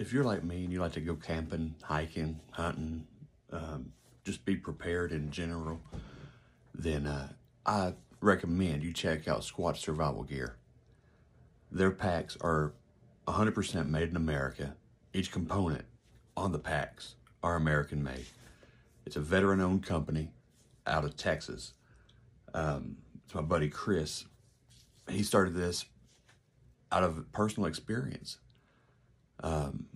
[0.00, 3.06] if you're like me and you like to go camping, hiking, hunting,
[3.52, 3.92] um,
[4.24, 5.78] just be prepared in general,
[6.74, 7.28] then uh,
[7.66, 7.92] I
[8.22, 10.56] recommend you check out Squatch Survival Gear.
[11.70, 12.72] Their packs are
[13.28, 14.74] 100% made in America.
[15.12, 15.84] Each component
[16.34, 18.24] on the packs are American made.
[19.04, 20.30] It's a veteran owned company
[20.86, 21.74] out of Texas.
[22.54, 22.96] Um,
[23.26, 24.24] it's my buddy Chris.
[25.10, 25.84] He started this
[26.90, 28.38] out of personal experience.
[29.42, 29.86] Um,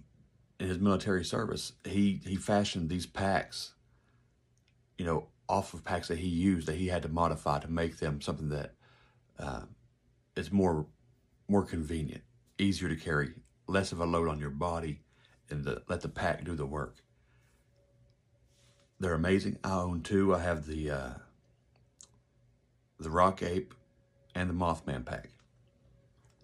[0.58, 3.74] in his military service, he, he fashioned these packs,
[4.96, 7.98] you know, off of packs that he used that he had to modify to make
[7.98, 8.74] them something that
[9.38, 9.62] uh,
[10.36, 10.86] is more
[11.46, 12.22] more convenient,
[12.58, 13.34] easier to carry,
[13.66, 15.00] less of a load on your body,
[15.50, 16.96] and the, let the pack do the work.
[18.98, 19.58] They're amazing.
[19.62, 20.34] I own two.
[20.34, 21.10] I have the uh,
[22.98, 23.74] the Rock Ape
[24.34, 25.30] and the Mothman pack.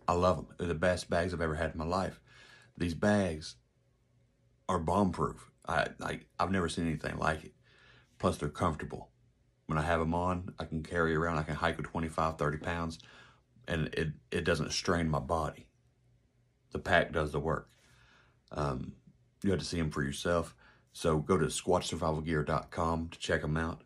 [0.06, 0.46] I love them.
[0.58, 2.20] They're the best bags I've ever had in my life.
[2.80, 3.56] These bags
[4.66, 5.50] are bomb proof.
[5.68, 7.52] I, I I've never seen anything like it.
[8.18, 9.10] Plus, they're comfortable.
[9.66, 11.36] When I have them on, I can carry around.
[11.36, 12.98] I can hike with 25, 30 pounds,
[13.68, 15.68] and it, it doesn't strain my body.
[16.72, 17.68] The pack does the work.
[18.50, 18.94] Um,
[19.44, 20.56] you have to see them for yourself.
[20.92, 23.82] So go to squatchsurvivalgear.com to check them out.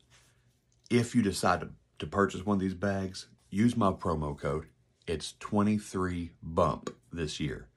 [0.88, 4.66] If you decide to, to purchase one of these bags, use my promo code.
[5.08, 7.68] It's 23BUMP this year.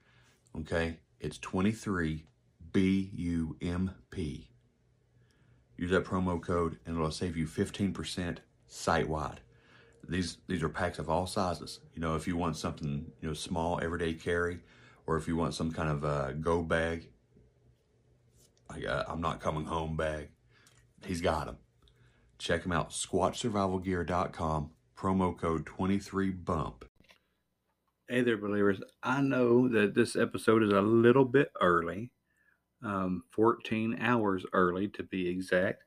[0.56, 0.98] Okay?
[1.20, 2.26] It's 23
[2.72, 4.50] B U M P.
[5.76, 9.40] Use that promo code and it'll save you 15% site wide.
[10.08, 11.80] These these are packs of all sizes.
[11.94, 14.60] You know, if you want something, you know, small everyday carry,
[15.06, 17.08] or if you want some kind of a go bag,
[18.70, 20.28] like uh, I'm not coming home bag,
[21.04, 21.58] he's got them.
[22.38, 26.82] Check him out, squatchsurvivalgear.com, promo code 23BUMP.
[28.10, 28.80] Hey there, believers.
[29.02, 32.10] I know that this episode is a little bit early,
[32.82, 35.82] um, 14 hours early to be exact.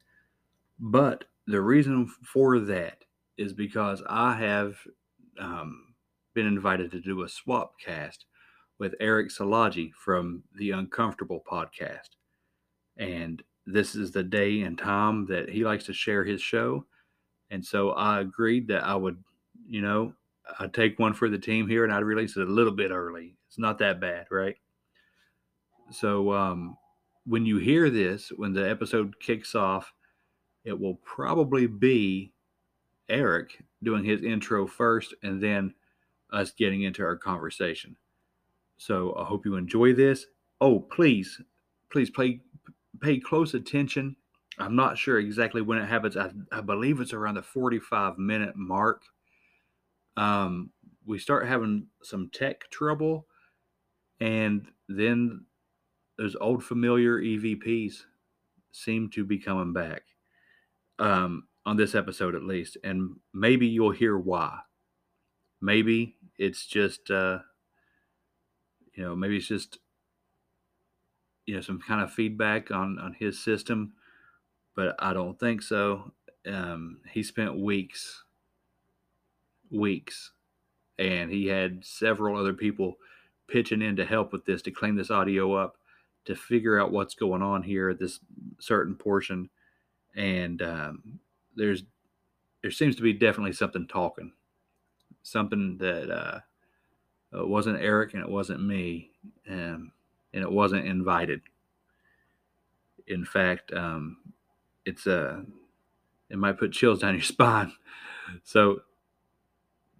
[0.77, 3.05] But the reason for that
[3.39, 4.75] is because I have
[5.39, 5.95] um,
[6.35, 8.25] been invited to do a swap cast
[8.77, 12.09] with Erick Szilagyi from the Uncomfortable podcast.
[12.97, 16.85] And this is the day and time that he likes to share his show.
[17.49, 19.17] And so I agreed that I would,
[19.67, 20.13] you know,
[20.59, 23.35] I'd take one for the team here and I'd release it a little bit early.
[23.47, 24.55] It's not that bad, right?
[25.91, 26.77] So um,
[27.25, 29.93] when you hear this, when the episode kicks off,
[30.63, 32.33] it will probably be
[33.09, 35.73] Erick doing his intro first and then
[36.31, 37.95] us getting into our conversation.
[38.77, 40.25] So I hope you enjoy this.
[40.59, 41.39] Oh, please,
[41.91, 42.41] please pay
[43.01, 44.15] pay close attention.
[44.59, 46.17] I'm not sure exactly when it happens.
[46.17, 49.03] I, I believe it's around the 45 minute mark.
[50.17, 50.71] Um,
[51.05, 53.27] we start having some tech trouble,
[54.19, 55.45] and then
[56.17, 58.03] those old familiar EVPs
[58.71, 60.03] seem to be coming back
[60.99, 64.59] um, on this episode at least, and maybe you'll hear why.
[65.61, 67.39] Maybe it's just, uh,
[68.93, 69.79] you know, maybe it's just,
[71.45, 73.93] you know, some kind of feedback on on his system,
[74.75, 76.13] but I don't think so.
[76.47, 78.23] Um, he spent weeks,
[79.71, 80.31] weeks,
[80.99, 82.97] and he had several other people
[83.47, 85.77] pitching in to help with this to clean this audio up
[86.25, 88.19] to figure out what's going on here at this
[88.59, 89.49] certain portion.
[90.15, 91.19] And um,
[91.55, 91.83] there's
[92.61, 94.31] there seems to be definitely something talking
[95.23, 96.39] something that uh,
[97.33, 99.11] it wasn't eric and it wasn't me
[99.49, 99.91] um,
[100.33, 101.41] and it wasn't invited.
[103.07, 104.17] In fact um,
[104.85, 105.41] it's a uh,
[106.29, 107.73] it might put chills down your spine.
[108.43, 108.81] So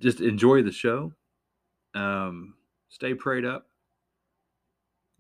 [0.02, 1.14] just enjoy the show.
[1.94, 2.56] Um,
[2.90, 3.68] stay prayed up.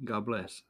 [0.03, 0.63] God bless.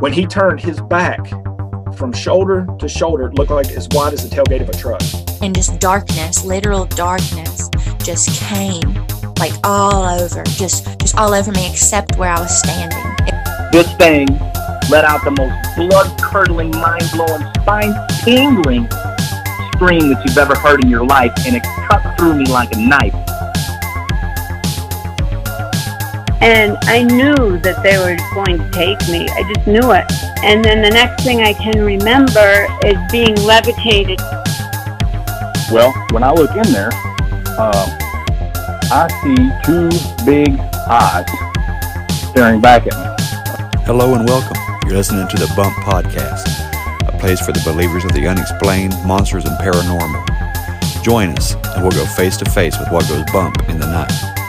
[0.00, 1.20] When he turned his back
[1.94, 5.29] from shoulder to shoulder, it looked like as wide as the tailgate of a truck.
[5.42, 8.94] And just darkness, literal darkness, just came
[9.38, 13.02] like all over, just just all over me, except where I was standing.
[13.72, 14.26] This thing
[14.90, 18.88] let out the most blood-curdling, mind-blowing, spine-tingling
[19.74, 22.78] scream that you've ever heard in your life, and it cut through me like a
[22.78, 23.14] knife.
[26.42, 29.28] And I knew that they were going to take me.
[29.28, 30.04] I just knew it.
[30.42, 34.20] And then the next thing I can remember is being levitated.
[35.70, 37.86] Well, when I look in there, uh,
[38.90, 39.88] I see two
[40.26, 40.58] big
[40.88, 41.28] eyes
[42.30, 43.80] staring back at me.
[43.84, 44.56] Hello and welcome.
[44.84, 46.48] You're listening to the Bump Podcast,
[47.06, 51.04] a place for the believers of the unexplained, monsters, and paranormal.
[51.04, 54.39] Join us, and we'll go face to face with what goes bump in the night.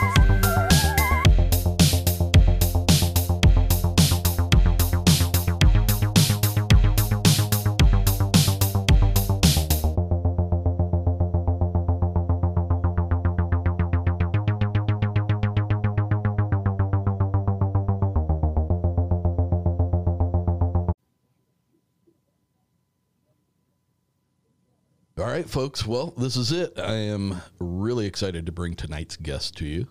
[25.52, 25.86] Folks.
[25.86, 26.78] Well, this is it.
[26.78, 29.86] I am really excited to bring tonight's guest to you.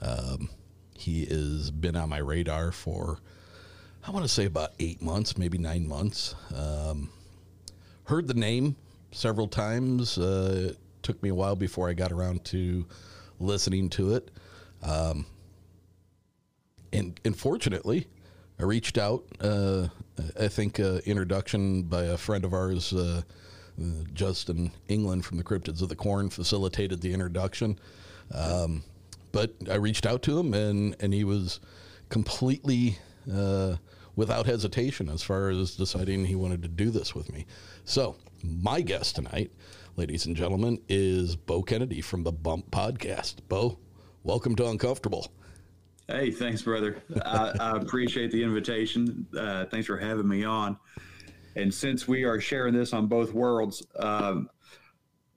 [0.00, 0.50] Um,
[0.94, 3.18] he has been on my radar for,
[4.06, 6.36] I want to say, about eight months, maybe nine months.
[6.54, 7.10] Um,
[8.04, 8.76] heard the name
[9.10, 10.16] several times.
[10.16, 12.86] Uh, took me a while before I got around to
[13.40, 14.30] listening to it.
[14.80, 15.26] Um,
[16.92, 18.06] and, and fortunately,
[18.60, 19.24] I reached out.
[19.40, 19.88] Uh,
[20.38, 23.22] I think uh, introduction by a friend of ours, uh,
[24.12, 27.78] Justin England from the Cryptids of the Corn, facilitated the introduction.
[28.34, 28.84] Um,
[29.32, 31.60] but I reached out to him, and and he was
[32.08, 32.98] completely
[33.32, 33.76] uh,
[34.16, 37.46] without hesitation as far as deciding he wanted to do this with me.
[37.84, 39.52] So my guest tonight,
[39.96, 43.36] ladies and gentlemen, is Bo Kennedy from the Bump Podcast.
[43.48, 43.78] Bo,
[44.24, 45.28] welcome to Uncomfortable.
[46.06, 47.02] Hey, thanks, brother.
[47.24, 49.26] I, I appreciate the invitation.
[49.36, 50.76] Uh, thanks for having me on.
[51.56, 54.48] And since we are sharing this on both worlds, um,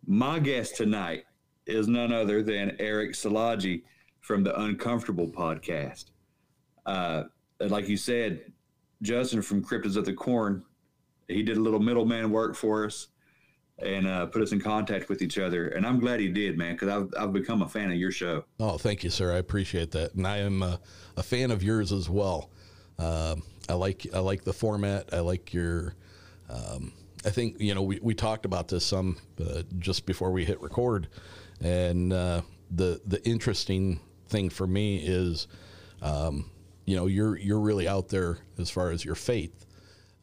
[0.06, 1.26] my guest tonight
[1.66, 3.84] is none other than Erick Szilagyi
[4.20, 6.06] from the Uncomfortable podcast.
[6.86, 7.24] Uh,
[7.60, 8.52] like you said,
[9.02, 10.64] Justin from Cryptids of the Corn,
[11.28, 13.08] he did a little middleman work for us
[13.80, 15.70] and uh, put us in contact with each other.
[15.70, 18.46] And I'm glad he did, man, because I've, I've become a fan of your show.
[18.60, 19.34] Oh, thank you, sir.
[19.34, 20.80] I appreciate that, and I am a,
[21.18, 22.52] a fan of yours as well.
[23.00, 25.14] Um I like I like the format.
[25.14, 25.96] I like your.
[26.50, 26.94] Um,
[27.26, 30.62] I think you know we, we talked about this some uh, just before we hit
[30.62, 31.08] record,
[31.62, 32.42] and uh,
[32.72, 35.48] the the interesting thing for me is,
[36.02, 36.50] um,
[36.86, 39.66] you know, you're you're really out there as far as your faith.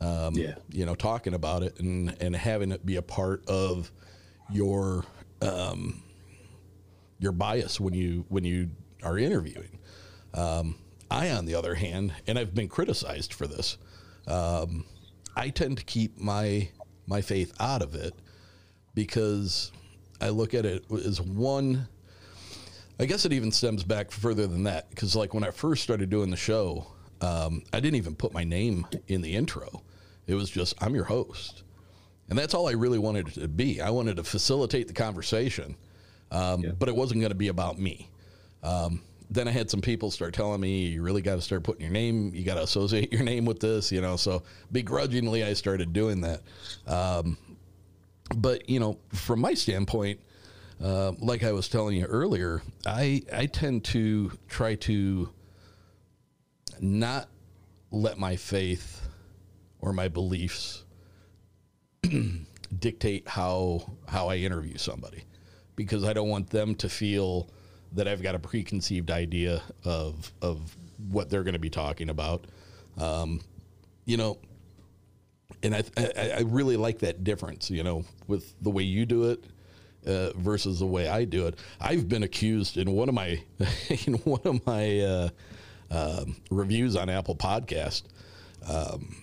[0.01, 0.55] Um, Yeah.
[0.71, 3.91] You know, talking about it and and having it be a part of
[4.51, 5.05] your
[5.41, 6.03] um,
[7.19, 8.71] your bias when you when you
[9.03, 9.79] are interviewing.
[10.35, 10.77] Um,
[11.11, 13.79] I, on the other hand, and I've been criticized for this,
[14.29, 14.85] um,
[15.37, 16.69] I tend to keep my
[17.07, 18.15] my faith out of it
[18.95, 19.73] because
[20.21, 21.89] I look at it as one.
[22.99, 26.11] I guess it even stems back further than that because, like, when I first started
[26.11, 26.87] doing the show,
[27.23, 29.83] um, I didn't even put my name in the intro.
[30.27, 31.63] It was just I'm your host,
[32.29, 33.81] and that's all I really wanted it to be.
[33.81, 35.77] I wanted to facilitate the conversation,
[36.31, 38.11] um, but it wasn't going to be about me.
[38.63, 41.83] Um, then I had some people start telling me, you really got to start putting
[41.83, 44.17] your name, you got to associate your name with this, you know.
[44.17, 44.43] So
[44.73, 46.43] begrudgingly, I started doing that.
[46.87, 47.39] Um,
[48.37, 50.21] but, you know, from my standpoint,
[50.83, 55.31] uh, like I was telling you earlier, I, I tend to try to
[56.81, 57.29] not
[57.91, 59.01] let my faith
[59.81, 60.85] or my beliefs
[62.79, 65.25] dictate how how I interview somebody
[65.77, 67.49] because I don't want them to feel
[67.95, 70.77] that I've got a preconceived idea of of
[71.11, 72.47] what they're going to be talking about.
[72.99, 73.41] Um,
[74.05, 74.39] you know,
[75.63, 77.71] and I, I I really like that difference.
[77.71, 79.45] You know, with the way you do it.
[80.07, 83.43] Uh, versus the way I do it, I've been accused in one of my
[84.07, 85.29] in one of my uh,
[85.91, 88.05] um reviews on Apple Podcast.
[88.67, 89.15] Um,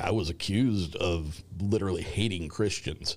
[0.00, 3.16] I was accused of literally hating Christians.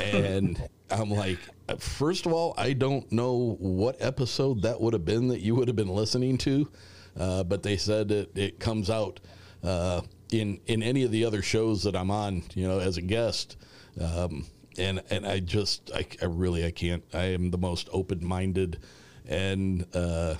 [0.00, 1.38] And I'm like,
[1.78, 5.68] first of all, I don't know what episode that would have been that you would
[5.68, 6.70] have been listening to,
[7.18, 9.20] uh, but they said it, it comes out
[9.62, 13.02] uh, in in any of the other shows that I'm on, you know, as a
[13.02, 13.56] guest.
[14.00, 14.46] Um,
[14.78, 17.04] and and I just I, I really I can't.
[17.12, 18.80] I am the most open minded
[19.26, 20.34] and uh,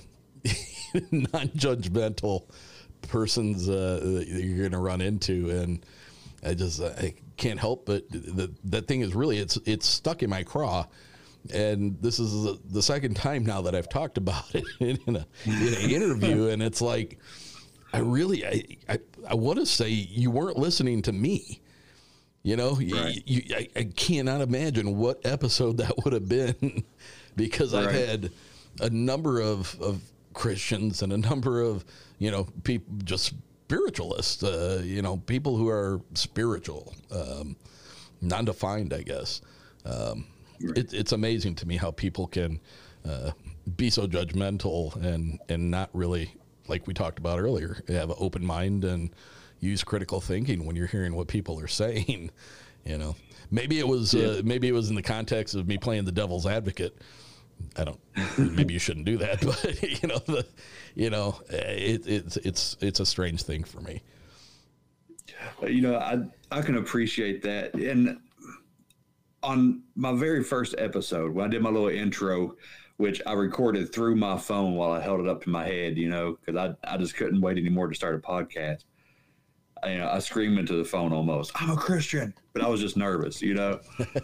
[1.10, 2.44] non-judgmental
[3.02, 5.84] persons uh, that you're going to run into, and
[6.44, 10.30] I just I can't help but the, that thing is really it's it's stuck in
[10.30, 10.86] my craw.
[11.52, 14.64] And this is the, second time now that I've talked about it
[15.06, 17.18] in a in an interview, and it's like
[17.92, 18.98] I really I I,
[19.28, 21.60] I want to say you weren't listening to me.
[22.42, 26.84] You know, you, you, I, I cannot imagine what episode that would have been
[27.36, 28.30] because I've had
[28.80, 30.02] a number of, of
[30.34, 31.86] Christians and a number of,
[32.18, 33.32] you know, people, just
[33.66, 37.56] spiritualists, uh, you know, people who are spiritual, um,
[38.20, 39.40] non defined, I guess.
[39.86, 40.26] Um,
[40.60, 42.60] it, it's amazing to me how people can
[43.08, 43.32] uh,
[43.76, 46.34] be so judgmental and, and not really
[46.68, 49.10] like we talked about earlier, have an open mind and
[49.60, 52.30] use critical thinking when you're hearing what people are saying.
[52.84, 53.16] You know,
[53.50, 56.46] maybe it was uh, maybe it was in the context of me playing the devil's
[56.46, 56.96] advocate.
[57.76, 58.00] I don't.
[58.38, 60.46] Maybe you shouldn't do that, but you know, the,
[60.94, 64.02] you know, it, it's it's it's a strange thing for me.
[65.66, 66.20] you know, I
[66.50, 67.74] I can appreciate that.
[67.74, 68.18] And
[69.42, 72.56] on my very first episode, when I did my little intro,
[72.96, 76.08] which I recorded through my phone while I held it up to my head, you
[76.08, 78.84] know, because I I just couldn't wait anymore to start a podcast.
[79.82, 81.52] I, you know, I screamed into the phone almost.
[81.54, 83.80] I'm a Christian, but I was just nervous, you know.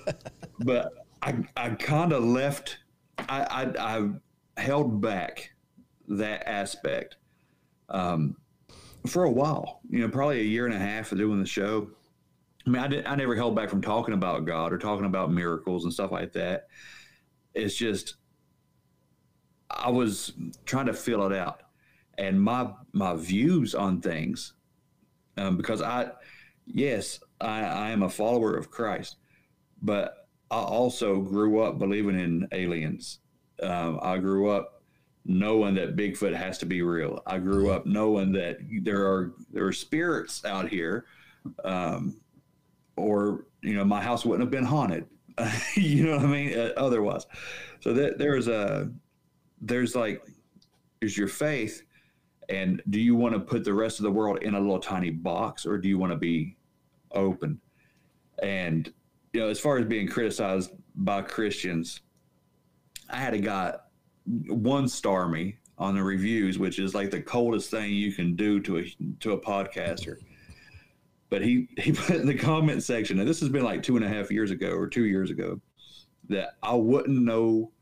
[0.61, 2.79] but I I kind of left.
[3.29, 4.11] I, I
[4.57, 5.53] I held back
[6.09, 7.17] that aspect.
[7.89, 8.37] Um,
[9.07, 11.91] for a while, you know, probably a year and a half of doing the show.
[12.67, 15.33] I mean, I did, I never held back from talking about God or talking about
[15.33, 16.69] miracles and stuff like that.
[17.55, 18.17] It's just
[19.71, 20.33] I was
[20.67, 21.63] trying to fill it out,
[22.19, 24.53] and my my views on things,
[25.37, 26.11] um, because I,
[26.67, 29.17] yes, I, I am a follower of Christ,
[29.81, 30.20] but
[30.51, 33.21] I also grew up believing in aliens.
[33.63, 34.83] Um, I grew up
[35.25, 37.23] knowing that Bigfoot has to be real.
[37.27, 41.07] I grew up knowing that there are there are spirits out here,
[41.65, 42.21] um,
[42.97, 45.07] or you know, my house wouldn't have been haunted.
[45.75, 46.59] you know what I mean?
[46.59, 47.27] Uh, otherwise,
[47.81, 48.91] so that there's a
[49.61, 50.23] there's like
[51.01, 51.83] is your faith,
[52.49, 55.11] and do you want to put the rest of the world in a little tiny
[55.11, 56.57] box, or do you want to be
[57.13, 57.61] open?
[58.43, 58.93] And
[59.33, 62.01] you know, as far as being criticized by Christians,
[63.09, 63.75] I had a guy
[64.25, 68.61] one star me on the reviews, which is like the coldest thing you can do
[68.61, 68.85] to a
[69.21, 70.17] to a podcaster.
[71.29, 74.05] But he he put in the comment section, and this has been like two and
[74.05, 75.61] a half years ago or two years ago,
[76.29, 77.73] that I wouldn't know.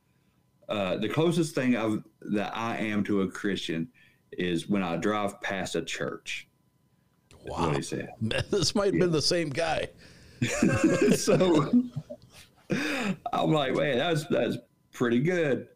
[0.69, 3.89] Uh, the closest thing I've that I am to a Christian
[4.33, 6.47] is when I drive past a church.
[7.47, 8.11] Wow, what he said.
[8.21, 9.89] this might have been the same guy.
[11.17, 11.73] so
[13.33, 14.57] I'm like, man, that's that's
[14.93, 15.69] pretty good.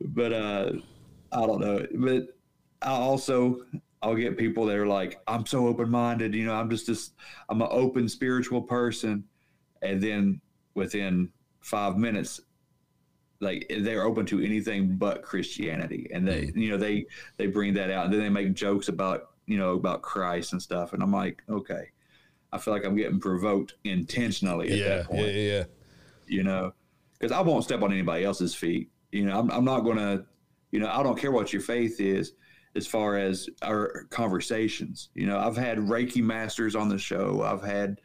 [0.00, 0.72] But uh
[1.32, 1.86] I don't know.
[1.94, 2.28] But
[2.82, 3.60] I also
[4.02, 7.12] I'll get people that are like, I'm so open minded, you know, I'm just this
[7.48, 9.24] I'm an open spiritual person.
[9.82, 10.40] And then
[10.74, 12.40] within five minutes,
[13.40, 16.08] like they're open to anything but Christianity.
[16.12, 19.30] And they you know, they they bring that out and then they make jokes about,
[19.46, 20.94] you know, about Christ and stuff.
[20.94, 21.90] And I'm like, okay.
[22.54, 25.64] I feel like I'm getting provoked intentionally at Yeah, that point yeah.
[26.28, 26.72] you know,
[27.18, 28.90] because I won't step on anybody else's feet.
[29.10, 30.24] You know, I'm, I'm not going to,
[30.70, 32.32] you know, I don't care what your faith is
[32.76, 35.10] as far as our conversations.
[35.14, 37.42] You know, I've had Reiki masters on the show.
[37.42, 38.00] I've had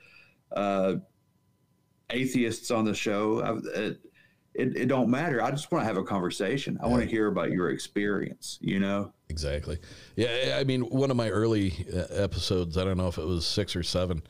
[0.51, 0.95] uh,
[2.09, 3.43] atheists on the show.
[3.43, 3.99] I've, it,
[4.59, 5.41] it, it don't matter.
[5.41, 6.77] I just want to have a conversation.
[6.83, 9.13] I want to hear about your experience, you know?
[9.29, 9.79] Exactly.
[10.15, 13.45] Yeah, I mean, one of my early uh, episodes, I don't know if it was
[13.45, 14.21] six or seven,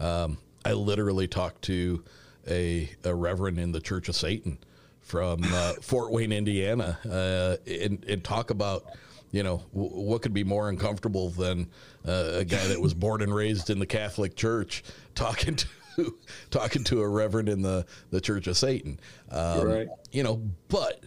[0.00, 2.02] um, I literally talked to
[2.48, 4.58] a, a reverend in the Church of Satan
[5.02, 8.86] from uh, Fort Wayne, Indiana, uh, and, and talk about,
[9.32, 11.68] you know, w- what could be more uncomfortable than
[12.06, 14.82] uh, a guy that was born and raised in the Catholic Church
[15.14, 15.66] talking to
[16.50, 18.98] talking to a reverend in the, the Church of Satan.
[19.30, 19.88] Um, Right.
[20.12, 21.04] You know, but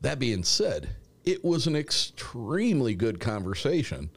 [0.00, 0.88] that being said,
[1.24, 4.10] it was an extremely good conversation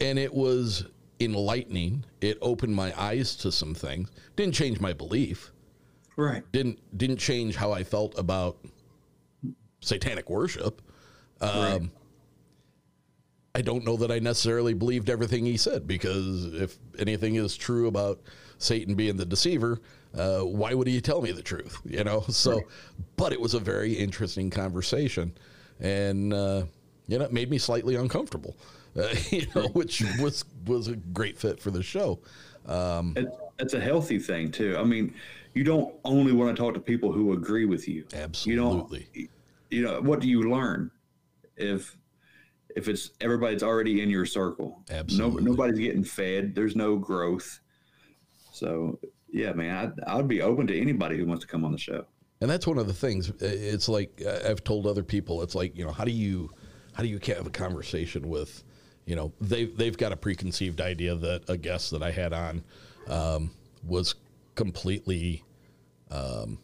[0.00, 0.86] and it was
[1.20, 2.04] enlightening.
[2.20, 4.10] It opened my eyes to some things.
[4.36, 5.52] Didn't change my belief.
[6.16, 6.42] Right.
[6.52, 8.58] Didn't didn't change how I felt about
[9.80, 10.82] satanic worship.
[11.40, 11.92] Um,
[13.54, 17.86] I don't know that I necessarily believed everything he said because if anything is true
[17.86, 18.20] about
[18.58, 19.80] Satan being the deceiver,
[20.16, 21.78] uh, why would he tell me the truth?
[21.84, 22.24] You know.
[22.28, 22.62] So,
[23.16, 25.32] but it was a very interesting conversation,
[25.80, 26.64] and uh,
[27.06, 28.56] you know, it made me slightly uncomfortable.
[28.96, 32.20] Uh, you know, which was was a great fit for the show.
[32.66, 34.76] Um, It, it's a healthy thing too.
[34.78, 35.14] I mean,
[35.54, 38.04] you don't only want to talk to people who agree with you.
[38.14, 39.08] Absolutely.
[39.12, 39.30] You don't.
[39.70, 40.90] You know what do you learn
[41.56, 41.96] if
[42.74, 44.82] if it's everybody's already in your circle?
[44.90, 45.42] Absolutely.
[45.44, 46.54] No, nobody's getting fed.
[46.54, 47.60] There's no growth.
[48.58, 48.98] So
[49.30, 52.04] yeah, man, I, I'd be open to anybody who wants to come on the show.
[52.40, 53.30] And that's one of the things.
[53.40, 55.42] It's like I've told other people.
[55.42, 56.50] It's like you know, how do you
[56.94, 58.62] how do you have a conversation with,
[59.06, 62.64] you know, they they've got a preconceived idea that a guest that I had on
[63.08, 63.50] um,
[63.86, 64.14] was
[64.54, 65.44] completely
[66.10, 66.58] um,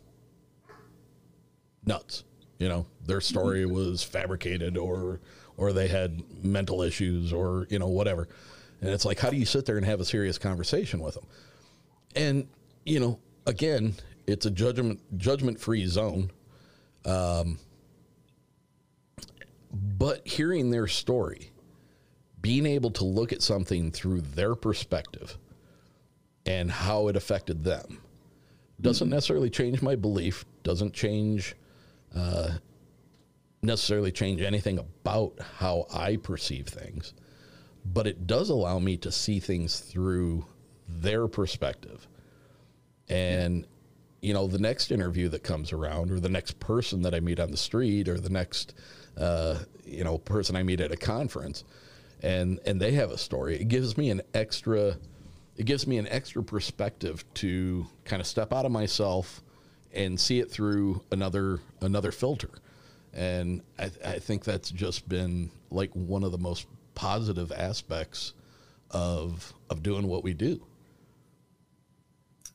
[1.84, 2.24] nuts.
[2.58, 5.20] You know, their story was fabricated, or
[5.56, 8.28] or they had mental issues, or you know, whatever.
[8.80, 11.26] And it's like, how do you sit there and have a serious conversation with them?
[12.14, 12.48] And
[12.84, 13.94] you know, again,
[14.26, 16.30] it's a judgment judgment free zone.
[17.04, 17.58] Um,
[19.70, 21.50] but hearing their story
[22.40, 25.38] being able to look at something through their perspective
[26.44, 28.02] and how it affected them
[28.80, 31.56] doesn't necessarily change my belief, doesn't change
[32.14, 32.50] uh,
[33.62, 37.14] necessarily change anything about how I perceive things,
[37.84, 40.44] but it does allow me to see things through
[40.88, 42.06] their perspective.
[43.08, 43.66] And,
[44.22, 47.38] you know, the next interview that comes around, or the next person that I meet
[47.40, 48.74] on the street, or the next,
[49.18, 51.64] uh, you know, person I meet at a conference,
[52.22, 54.96] and and they have a story, it gives me an extra,
[55.56, 59.42] it gives me an extra perspective to kind of step out of myself
[59.92, 62.50] and see it through another another filter.
[63.12, 68.32] And I, I think that's just been like one of the most positive aspects
[68.90, 70.64] of of doing what we do.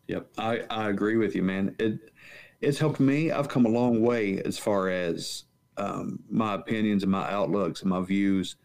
[0.10, 1.76] Yep, I, I agree with you, man.
[1.78, 2.12] It
[2.62, 3.30] it's helped me.
[3.30, 5.44] I've come a long way as far as
[5.78, 8.56] um, my opinions and my outlooks and my views.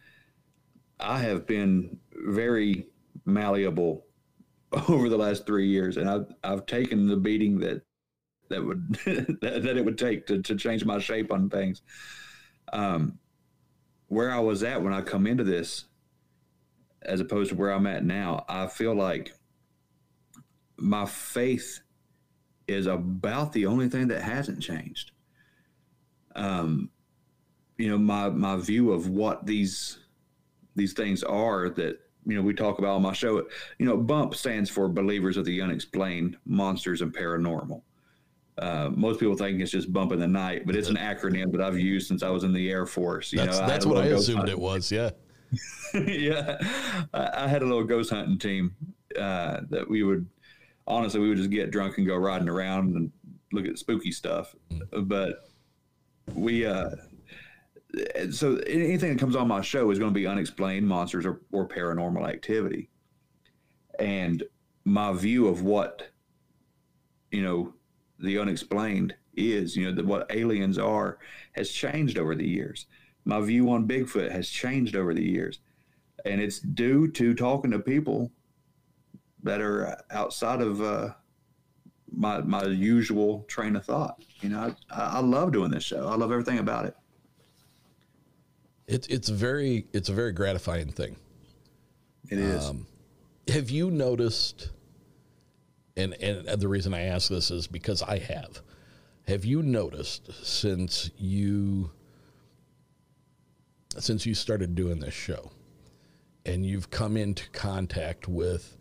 [0.99, 2.87] I have been very
[3.27, 4.07] malleable
[4.89, 7.83] over the last three years, and I've I've taken the beating that
[8.49, 11.83] that would that, that it would take to, to change my shape on things.
[12.73, 13.19] Um,
[14.09, 15.85] where I was at when I come into this,
[17.03, 19.35] as opposed to where I'm at now, I feel like
[20.77, 21.81] my faith
[22.67, 25.13] is about the only thing that hasn't changed.
[26.35, 26.91] Um,
[27.77, 29.99] you know, my my view of what these
[30.77, 33.47] these things are that you know we talk about on my show.
[33.79, 37.83] You know, BUMP stands for Believers of the Unexplained, Monsters, and Paranormal.
[38.57, 41.61] Uh, most people think it's just bump in the night, but it's an acronym that
[41.61, 43.33] I've used since I was in the Air Force.
[43.33, 44.93] You that's know, that's what I assumed it was.
[44.93, 45.11] Yeah,
[45.95, 46.59] yeah.
[47.13, 48.77] I, I, had a little ghost hunting team
[49.19, 50.29] uh, that we would
[50.87, 53.13] honestly we would just get drunk and go riding around and
[53.53, 54.55] look at spooky stuff.
[54.71, 55.09] Mm.
[55.09, 55.49] But
[56.33, 56.91] we uh,
[58.31, 61.69] so anything that comes on my show is going to be unexplained monsters or, or
[61.69, 62.91] paranormal activity,
[63.99, 64.43] and
[64.85, 66.09] my view of what
[67.31, 67.75] you know
[68.19, 71.19] the unexplained is, you know, that what aliens are
[71.53, 72.87] has changed over the years.
[73.25, 75.61] My view on Bigfoot has changed over the years.
[76.25, 78.31] And it's due to talking to people
[79.45, 81.11] that are outside of uh,
[82.11, 84.23] my my usual train of thought.
[84.41, 86.09] You know, I, I love doing this show.
[86.09, 86.97] I love everything about it.
[88.87, 91.17] It's it's very it's a very gratifying thing.
[92.29, 92.69] It is.
[92.69, 92.87] Um,
[93.49, 94.71] have you noticed?
[95.97, 98.61] and and the reason I ask this is because I have.
[99.27, 101.91] Have you noticed since you
[103.99, 105.53] since you started doing this show
[106.45, 108.77] and you've come into contact with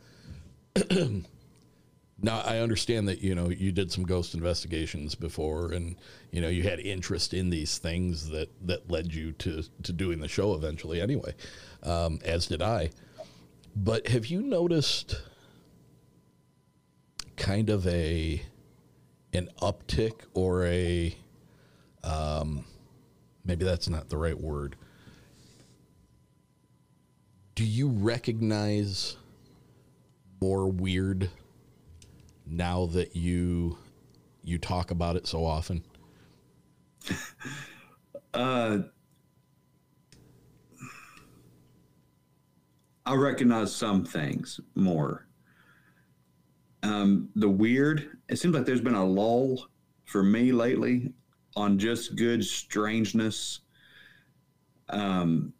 [2.22, 5.96] now I understand that you know you did some ghost investigations before and
[6.32, 10.20] you know you had interest in these things that that led you to to doing
[10.20, 11.34] the show eventually anyway
[11.84, 12.90] um, as did I
[13.76, 15.22] but have you noticed
[17.36, 18.42] kind of a
[19.34, 21.16] an uptick or a
[22.04, 22.66] um,
[23.46, 24.76] maybe that's not the right word.
[27.56, 29.18] Do you recognize
[30.44, 31.30] more weird
[32.46, 33.78] now that you
[34.44, 35.84] you talk about it so often?
[38.36, 38.80] Uh,
[43.06, 45.28] I recognize some things more.
[46.82, 49.68] Um, the weird, it seems like there's been a lull
[50.06, 51.14] for me lately
[51.56, 53.60] on just good strangeness.
[54.90, 55.54] Um,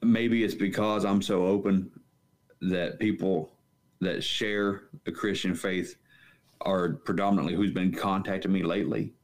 [0.00, 1.90] maybe it's because I'm so open
[2.60, 3.52] that people
[4.00, 5.96] that share the Christian faith
[6.62, 9.14] are predominantly who's been contacting me lately.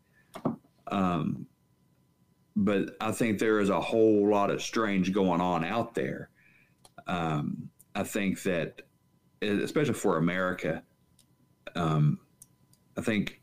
[0.91, 1.47] Um,
[2.55, 6.31] but I think there is a whole lot of strange going on out there.
[7.07, 8.83] Um, I think that
[9.43, 10.83] especially for America,
[11.75, 12.19] um,
[12.97, 13.41] I think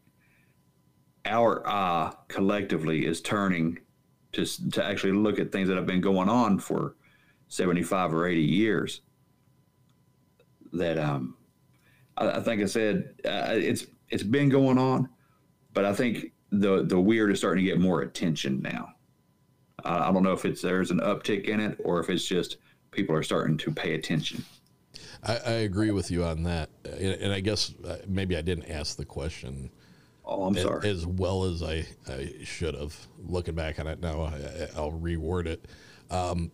[1.25, 3.79] our eye collectively is turning
[4.34, 6.95] to to actually look at things that have been going on for
[7.47, 9.01] seventy five or eighty years.
[10.73, 11.38] That um,
[12.17, 15.09] I, I think I said uh, it's it's been going on,
[15.73, 18.89] but I think the the weird is starting to get more attention now.
[19.83, 22.57] Uh, I don't know if it's there's an uptick in it or if it's just
[22.91, 24.43] people are starting to pay attention.
[25.23, 28.69] I, I agree with you on that, and, and, I guess uh, maybe I didn't
[28.69, 29.71] ask the question.
[30.25, 30.89] Oh, I'm as, sorry.
[30.89, 32.95] As well as I, I should have.
[33.25, 35.65] Looking back on it now, I, will reword it.
[36.12, 36.51] Um,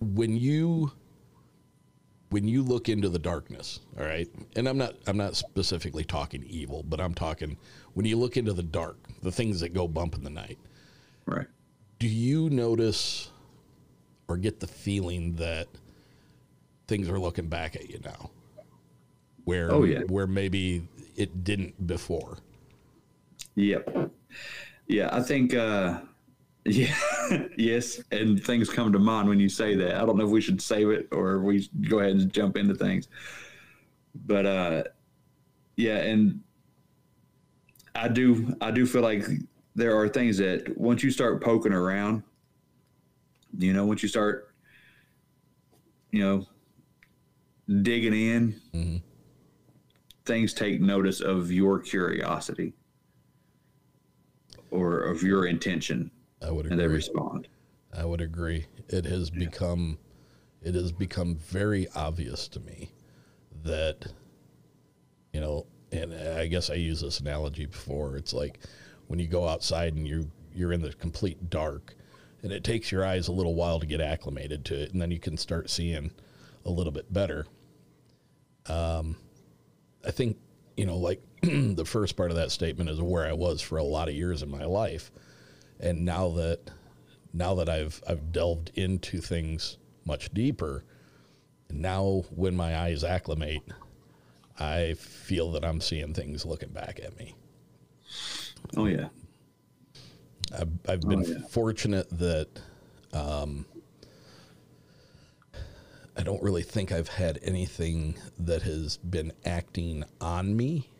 [0.00, 0.92] when you
[2.34, 6.42] when you look into the darkness, all right, and I'm not I'm not specifically talking
[6.48, 7.56] evil, but I'm talking
[7.92, 10.58] when you look into the dark, the things that go bump in the night.
[11.26, 11.46] Right.
[12.00, 13.30] Do you notice
[14.26, 15.68] or get the feeling that
[16.88, 18.32] things are looking back at you now,
[19.44, 20.00] where Oh, yeah.
[20.08, 22.38] where maybe it didn't before.
[23.54, 24.10] Yep.
[24.88, 25.54] Yeah, I think.
[25.54, 26.00] uh
[26.64, 26.94] Yeah.
[27.58, 29.96] yes, and things come to mind when you say that.
[29.96, 32.74] I don't know if we should save it or we go ahead and jump into
[32.74, 33.08] things.
[34.26, 34.84] But uh
[35.76, 36.40] yeah, and
[37.94, 39.24] I do I do feel like
[39.74, 42.22] there are things that once you start poking around,
[43.58, 44.54] you know, once you start
[46.12, 46.46] you know
[47.82, 49.02] digging in, Mhm.
[50.24, 52.72] things take notice of your curiosity
[54.70, 56.10] or of your intention
[56.44, 56.96] I would and they agree.
[56.96, 57.48] respond.
[57.96, 58.66] I would agree.
[58.88, 59.98] It has become
[60.62, 62.92] it has become very obvious to me
[63.64, 64.06] that
[65.32, 68.16] you know, and I guess I used this analogy before.
[68.16, 68.60] It's like
[69.06, 71.94] when you go outside and you you're in the complete dark
[72.42, 75.10] and it takes your eyes a little while to get acclimated to it and then
[75.10, 76.10] you can start seeing
[76.64, 77.46] a little bit better.
[78.66, 79.16] Um
[80.06, 80.36] I think,
[80.76, 83.84] you know, like the first part of that statement is where I was for a
[83.84, 85.10] lot of years in my life.
[85.84, 86.72] And now that
[87.32, 90.84] now that I've I've delved into things much deeper,
[91.70, 93.62] now when my eyes acclimate,
[94.58, 97.36] I feel that I'm seeing things looking back at me.
[98.76, 99.08] Oh yeah.
[100.58, 101.38] I've, I've been Oh, yeah.
[101.48, 102.48] fortunate that
[103.12, 103.66] um,
[106.16, 110.90] I don't really think I've had anything that has been acting on me,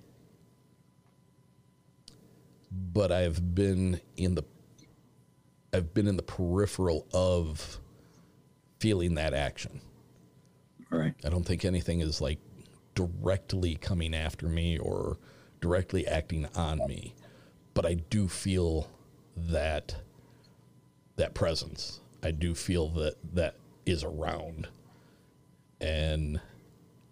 [2.71, 4.45] but I've been in the
[5.75, 7.81] I've been in the peripheral of
[8.79, 9.81] feeling that action.
[10.89, 11.15] Right.
[11.25, 12.39] I don't think anything is like
[12.95, 15.19] directly coming after me or
[15.61, 17.17] directly acting on me,
[17.75, 18.89] but I do feel
[19.37, 19.97] that
[21.17, 22.01] that presence.
[22.23, 24.69] I do feel that that is around,
[25.81, 26.41] and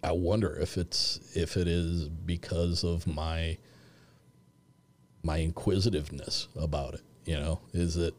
[0.05, 3.59] I wonder if it's if it is because of my
[5.25, 7.03] my inquisitiveness about it.
[7.25, 8.14] You know, is it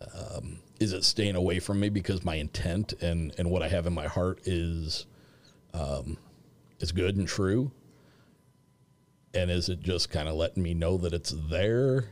[0.00, 3.86] um, is it staying away from me because my intent and and what I have
[3.86, 5.06] in my heart is
[5.74, 6.16] um,
[6.80, 7.70] is good and true,
[9.34, 12.06] and is it just kind of letting me know that it's there?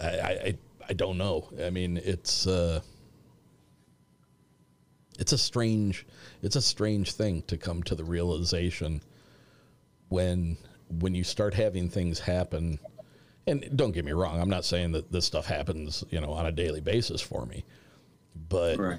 [0.00, 0.58] I I,
[0.88, 1.48] I, don't know.
[1.62, 2.80] I mean, it's uh,
[5.18, 6.06] it's a strange
[6.42, 9.02] it's a strange thing to come to the realization
[10.08, 10.56] when
[10.98, 12.78] when you start having things happen
[13.50, 16.46] and don't get me wrong i'm not saying that this stuff happens you know on
[16.46, 17.64] a daily basis for me
[18.48, 18.98] but Right.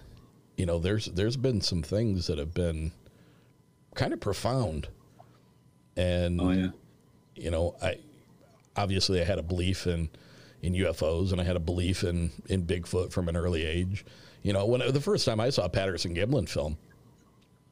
[0.58, 2.92] you know there's there's been some things that have been
[3.96, 4.88] kind of profound
[5.98, 6.68] and Oh yeah.
[7.36, 7.98] you know i
[8.76, 10.10] obviously i had a belief in
[10.62, 14.06] in ufos and i had a belief in in bigfoot from an early age
[14.44, 16.78] you know when the first time i saw a patterson gimlin film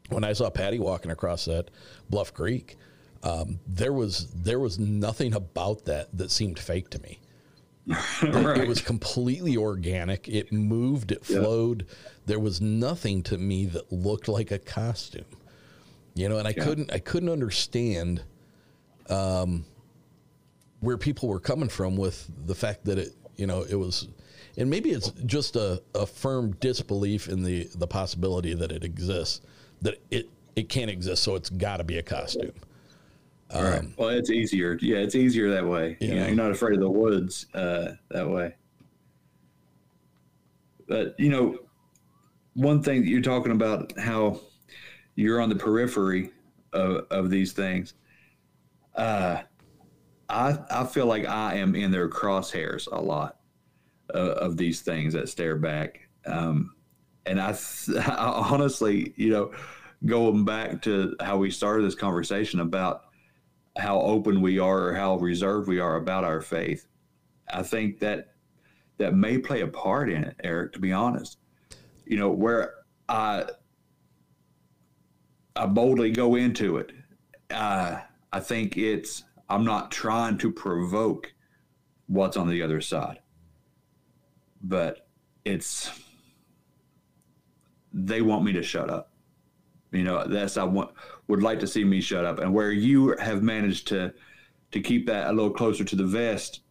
[0.09, 1.69] when i saw patty walking across that
[2.09, 2.77] bluff creek
[3.23, 7.19] um, there was there was nothing about that that seemed fake to me
[7.87, 8.61] it, right.
[8.61, 11.39] it was completely organic it moved it Yeah.
[11.41, 11.85] flowed
[12.25, 15.25] there was nothing to me that looked like a costume
[16.13, 16.63] you know and i Yeah.
[16.63, 18.23] couldn't i couldn't understand
[19.09, 19.65] um,
[20.81, 24.07] where people were coming from with the fact that it you know it was
[24.57, 29.41] and maybe it's just a, a firm disbelief in the the possibility that it exists
[29.81, 32.51] that it it can't exist so it's got to be a costume
[33.53, 33.83] right.
[33.97, 34.77] Well, it's easier.
[34.81, 35.97] Yeah, it's easier that way.
[35.99, 36.27] You know, Yeah.
[36.27, 38.55] you're not afraid of the woods uh, that way.
[40.87, 41.57] But you know,
[42.53, 44.39] one thing that you're talking about how
[45.15, 46.31] you're on the periphery
[46.73, 47.93] of, of these things.
[48.95, 49.41] Uh,
[50.29, 53.39] I I feel like I am in their crosshairs a lot
[54.13, 56.07] uh, of these things that stare back.
[56.25, 56.75] Um,
[57.25, 59.51] and I, th- I honestly, you know,
[60.05, 63.05] going back to how we started this conversation about
[63.79, 66.87] how open we are or how reserved we are about our faith,
[67.51, 68.33] I think that
[68.97, 70.73] that may play a part in it, Erick.
[70.73, 71.37] To be honest,
[72.05, 72.73] you know, where
[73.07, 73.45] I
[75.55, 76.91] I boldly go into it,
[77.49, 77.99] uh,
[78.31, 81.33] I think it's I'm not trying to provoke
[82.07, 83.19] what's on the other side,
[84.61, 85.07] but
[85.45, 85.91] it's
[87.91, 89.08] they want me to shut up.
[89.91, 90.91] You know, that's I want
[91.27, 92.39] would like to see me shut up.
[92.39, 94.13] And where you have managed to
[94.71, 96.61] to keep that a little closer to the vest,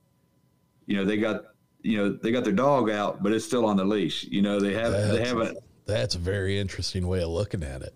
[0.86, 1.42] you know, they got
[1.82, 4.24] you know they got their dog out, but it's still on the leash.
[4.24, 5.58] You know, they have they That's- haven't.
[5.86, 7.94] that's a very interesting way of looking at it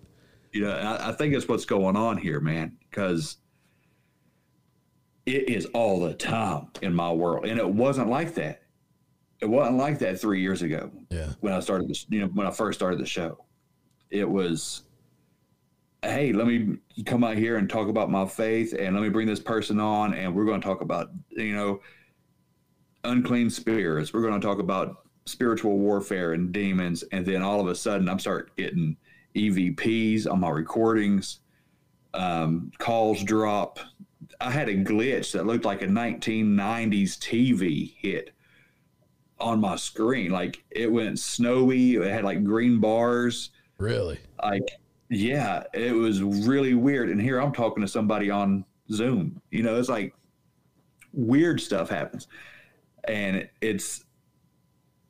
[0.52, 3.36] You know, I, I think it's what's going on here, man, because
[5.26, 8.62] it is all the time in my world, and it wasn't like that.
[9.40, 10.90] it wasn't like that three years ago.
[11.10, 11.32] Yeah.
[11.40, 13.44] When I started this, you know, when I first started the show,
[14.10, 14.82] it was,
[16.02, 19.26] hey, let me come out here and talk about my faith, and let me bring
[19.26, 21.80] this person on, and we're going to talk about, you know,
[23.04, 24.12] unclean spirits.
[24.12, 28.08] We're going to talk about spiritual warfare and demons, and then all of a sudden,
[28.08, 28.96] I'm start getting
[29.34, 31.40] EVPs on my recordings.
[32.14, 33.78] Um, calls drop.
[34.40, 38.34] I had a glitch that looked like a 1990s TV hit
[39.38, 40.30] on my screen.
[40.30, 41.94] Like it went snowy.
[41.94, 43.50] It had like green bars.
[43.78, 44.18] Really?
[44.42, 44.68] Like,
[45.12, 47.10] yeah, it was really weird.
[47.10, 49.42] And here I'm talking to somebody on Zoom.
[49.50, 50.14] You know, it's like
[51.12, 52.28] weird stuff happens.
[53.04, 54.04] And it's,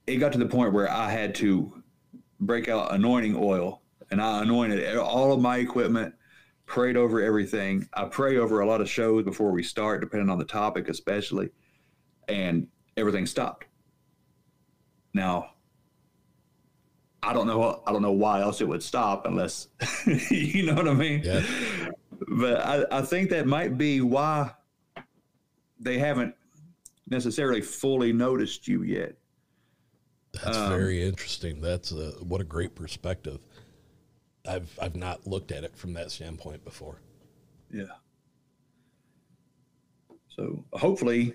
[0.09, 1.85] it got to the point where I had to
[2.41, 6.15] break out anointing oil and I anointed all of my equipment,
[6.67, 7.88] prayed over everything.
[7.95, 11.51] I pray over a lot of shows before we start, depending on the topic, especially.
[12.27, 13.67] And everything stopped.
[15.15, 15.52] Now,
[17.23, 17.83] I don't know.
[17.87, 19.69] I don't know why else it would stop unless
[20.31, 21.23] you know what I mean.
[21.25, 21.43] Yeah.
[22.29, 24.51] But I, I think that might be why
[25.79, 26.35] they haven't
[27.09, 29.15] necessarily fully noticed you yet.
[30.33, 31.61] That's Um, very interesting.
[31.61, 33.39] That's a, what a great perspective.
[34.49, 37.01] I've I've not looked at it from that standpoint before.
[37.71, 37.85] Yeah.
[40.29, 41.35] So hopefully,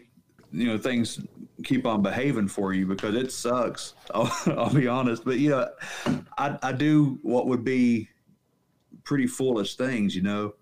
[0.52, 1.20] you know, things
[1.64, 3.94] keep on behaving for you because it sucks.
[4.14, 5.70] I'll, I'll be honest, but you know,
[6.38, 8.10] I I do what would be
[9.04, 10.16] pretty foolish things.
[10.16, 10.56] You know,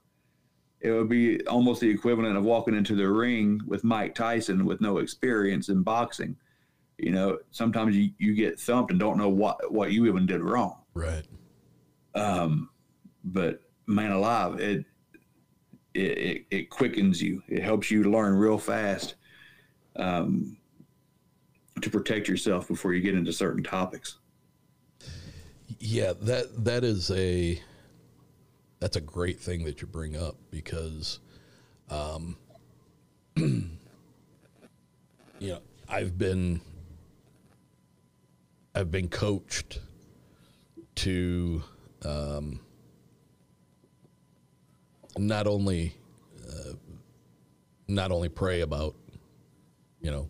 [0.82, 4.82] it would be almost the equivalent of walking into the ring with Mike Tyson with
[4.82, 6.36] no experience in boxing.
[6.98, 10.42] You know, sometimes you, you get thumped and don't know what what you even did
[10.42, 10.78] wrong.
[10.94, 11.26] Right.
[12.14, 12.70] Um,
[13.24, 14.86] but man alive, it,
[15.94, 17.44] it it it quickens you.
[17.50, 19.16] It helps you learn real fast
[19.98, 20.58] um,
[21.82, 24.18] to protect yourself before you get into certain topics.
[25.80, 27.62] Yeah, that that is a
[28.80, 31.20] that's a great thing that you bring up because
[31.90, 32.38] um
[33.36, 33.70] you
[35.40, 36.62] know, I've been
[38.74, 39.80] I've been coached
[40.96, 41.64] to
[42.04, 42.60] um
[45.18, 45.96] not only
[46.48, 46.74] uh,
[47.88, 48.96] not only pray about
[50.06, 50.30] you know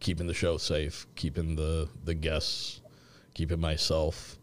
[0.00, 2.82] keeping the show safe, keeping the the guests,
[3.34, 4.36] keeping myself,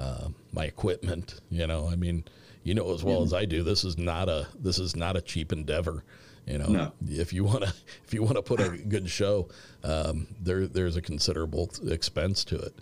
[0.00, 1.40] uh, my equipment.
[1.50, 2.24] You know, I mean,
[2.64, 5.20] you know as well as I do, this is not a this is not a
[5.20, 6.02] cheap endeavor.
[6.46, 6.92] You know, No.
[7.08, 7.72] if you want to
[8.04, 9.48] if you want to put a good show,
[9.84, 12.74] um, there there's a considerable expense to it,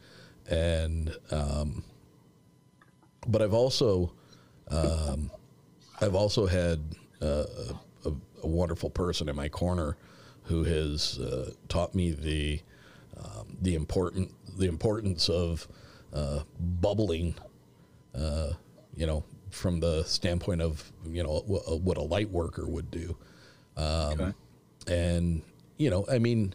[0.48, 1.84] and um,
[3.28, 4.12] but I've also
[4.68, 5.30] um,
[6.00, 6.80] I've also had
[7.20, 7.44] uh,
[8.06, 9.96] a, a wonderful person in my corner
[10.50, 12.60] who has uh, taught me the
[13.16, 15.68] um, the important the importance of
[16.12, 17.36] uh, bubbling,
[18.16, 18.50] uh,
[18.96, 23.16] you know, from the standpoint of you know wh- what a light worker would do,
[23.76, 24.32] um, Okay.
[24.88, 25.42] and
[25.78, 26.52] you know, I mean,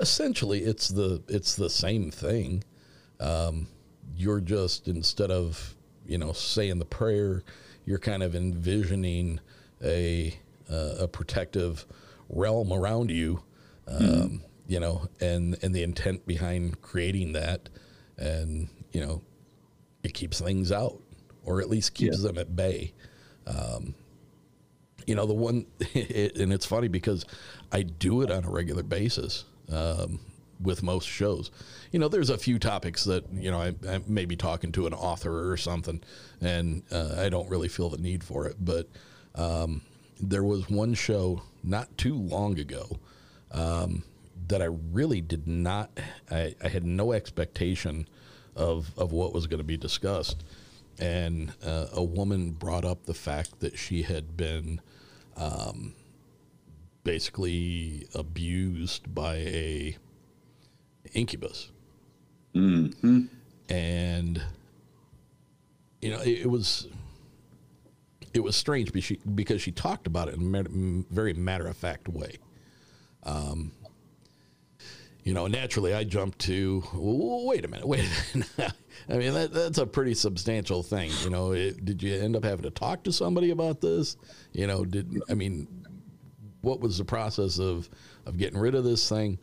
[0.00, 2.64] essentially, it's the it's the same thing.
[3.20, 3.68] Um,
[4.16, 5.74] you're just instead of
[6.06, 7.42] you know saying the prayer,
[7.84, 9.38] you're kind of envisioning
[9.82, 10.34] a
[10.70, 11.84] uh, a protective
[12.34, 13.42] realm around you,
[13.88, 17.68] um, you know, and and the intent behind creating that,
[18.18, 19.22] and you know,
[20.02, 21.00] it keeps things out,
[21.44, 22.92] or at least keeps them at bay.
[23.46, 23.94] Um,
[25.06, 27.24] you know, the one, it, and it's funny because
[27.72, 30.20] I do it on a regular basis um,
[30.60, 31.50] with most shows.
[31.92, 34.86] You know, there's a few topics that you know I, I may be talking to
[34.86, 36.02] an author or something,
[36.40, 38.56] and uh, I don't really feel the need for it.
[38.58, 38.88] But
[39.34, 39.82] um,
[40.20, 42.98] there was one show not too long ago
[43.50, 44.04] um,
[44.48, 45.90] that I really did not.
[46.30, 48.06] I, I had no expectation
[48.54, 50.44] of of what was going to be discussed,
[50.98, 54.80] and uh, a woman brought up the fact that she had been
[55.36, 55.94] um,
[57.02, 59.96] basically abused by a
[61.12, 61.70] incubus,
[62.54, 63.22] Mm-hmm.
[63.68, 64.42] and
[66.00, 66.86] you know it, it was
[68.34, 71.76] it was strange because she, because she talked about it in a very matter of
[71.76, 72.36] fact way.
[73.22, 73.72] Um,
[75.22, 78.04] you know, naturally, I jumped to "Well, wait a minute, wait.
[78.34, 78.72] A minute.
[79.08, 81.10] I mean, that, that's a pretty substantial thing.
[81.22, 84.16] You know, it, did you end up having to talk to somebody about this?
[84.52, 85.66] You know, did I mean,
[86.60, 87.88] what was the process of
[88.26, 89.38] of getting rid of this thing?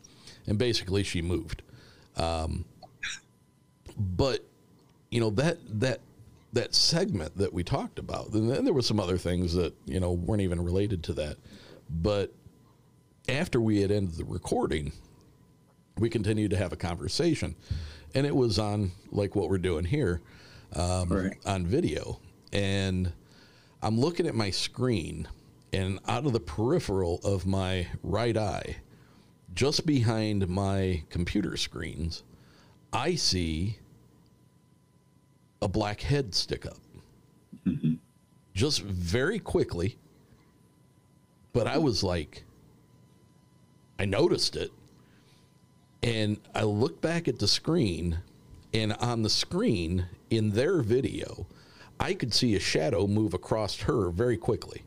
[0.46, 1.62] And basically, she moved.
[2.16, 2.64] Um,
[3.96, 4.44] but
[5.10, 6.00] you know that that
[6.52, 10.00] that segment that we talked about, and then there were some other things that you
[10.00, 11.36] know weren't even related to that.
[11.88, 12.32] But
[13.28, 14.92] after we had ended the recording,
[15.98, 17.54] we continued to have a conversation,
[18.14, 20.20] and it was on like what we're doing here,
[20.74, 21.36] um, Right.
[21.46, 22.20] on video,
[22.52, 23.12] and
[23.82, 25.28] I'm looking at my screen,
[25.72, 28.76] and out of the peripheral of my right eye,
[29.54, 32.22] just behind my computer screens,
[32.92, 33.78] I see
[35.62, 36.78] a black head stick up.
[37.66, 37.94] Mm-hmm.
[38.52, 39.96] Just very quickly.
[41.52, 42.44] But I was like,
[43.98, 44.70] I noticed it.
[46.02, 48.18] And I looked back at the screen,
[48.74, 51.46] and on the screen in their video,
[52.00, 54.82] I could see a shadow move across her very quickly.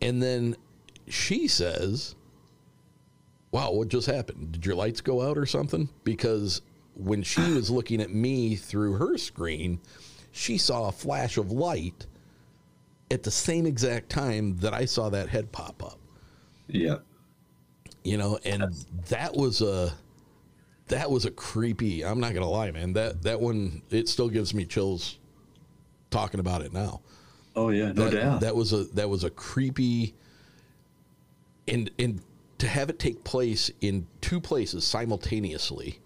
[0.00, 0.56] And then
[1.08, 2.14] she says,
[3.50, 4.52] Wow, what just happened?
[4.52, 5.88] Did your lights go out or something?
[6.04, 6.62] Because
[6.96, 9.80] when she was looking at me through her screen,
[10.32, 12.06] she saw a flash of light
[13.10, 15.98] at the same exact time that I saw that head pop up.
[16.68, 16.98] Yeah.
[18.02, 18.72] You know, and
[19.08, 19.92] that was a
[20.88, 22.04] that was a creepy.
[22.04, 22.92] I'm not gonna lie, man.
[22.92, 25.18] That that one it still gives me chills
[26.10, 27.00] talking about it now.
[27.56, 28.40] Oh yeah, no that, doubt.
[28.40, 30.14] That was a that was a creepy
[31.66, 32.20] and and
[32.58, 36.00] to have it take place in two places simultaneously,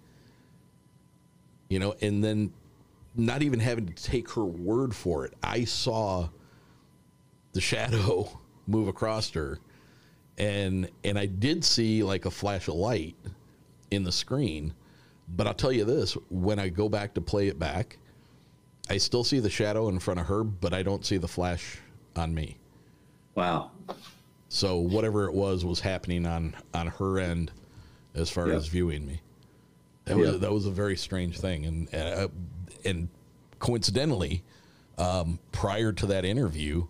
[1.70, 2.52] you know, and then
[3.16, 5.32] not even having to take her word for it.
[5.42, 6.28] I saw
[7.52, 8.28] the shadow
[8.66, 9.58] move across her
[10.38, 13.16] and and I did see like a flash of light
[13.90, 14.74] in the screen.
[15.36, 17.98] But I'll tell you this, when I go back to play it back,
[18.88, 21.78] I still see the shadow in front of her, but I don't see the flash
[22.16, 22.58] on me.
[23.34, 23.70] wow.
[24.48, 27.52] So whatever it was was happening on on her end
[28.14, 28.54] as far Yeah.
[28.56, 29.20] as viewing me.
[30.10, 30.30] That Yeah.
[30.32, 32.26] was that was a very strange thing, and uh,
[32.84, 33.08] and
[33.60, 34.42] coincidentally,
[34.98, 36.88] um, prior to that interview,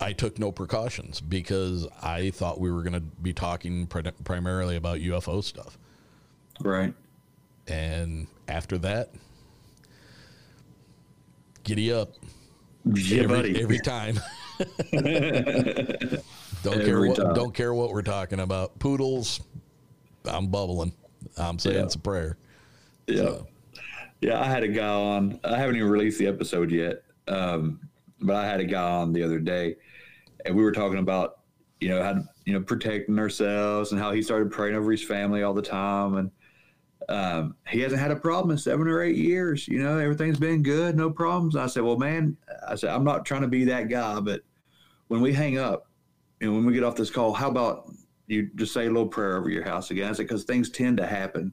[0.00, 4.76] I took no precautions because I thought we were going to be talking pri- primarily
[4.76, 5.76] about UFO stuff,
[6.60, 6.94] Right.
[7.66, 9.10] and after that,
[11.64, 12.12] giddy up
[12.84, 13.60] Yeah, every, buddy.
[13.62, 14.20] every time.
[16.62, 17.34] don't care what time.
[17.34, 18.78] don't care what we're talking about.
[18.78, 19.40] Poodles,
[20.24, 20.92] I'm bubbling.
[21.36, 21.82] I'm saying Yeah.
[21.84, 22.36] it's a prayer.
[23.06, 23.38] Yeah.
[24.20, 25.38] Yeah, I had a guy on.
[25.44, 27.80] I haven't even released the episode yet, um,
[28.20, 29.76] but I had a guy on the other day,
[30.46, 31.40] and we were talking about,
[31.80, 35.04] you know, how to, you know protecting ourselves and how he started praying over his
[35.04, 36.30] family all the time, and
[37.08, 39.68] um, he hasn't had a problem in seven or eight years.
[39.68, 41.56] You know, everything's been good, no problems.
[41.56, 42.36] I said, well, man,
[42.66, 44.40] I said I'm not trying to be that guy, but
[45.08, 45.88] when we hang up
[46.40, 47.90] and when we get off this call, how about
[48.26, 50.08] you just say a little prayer over your house again?
[50.08, 51.52] I said because things tend to happen.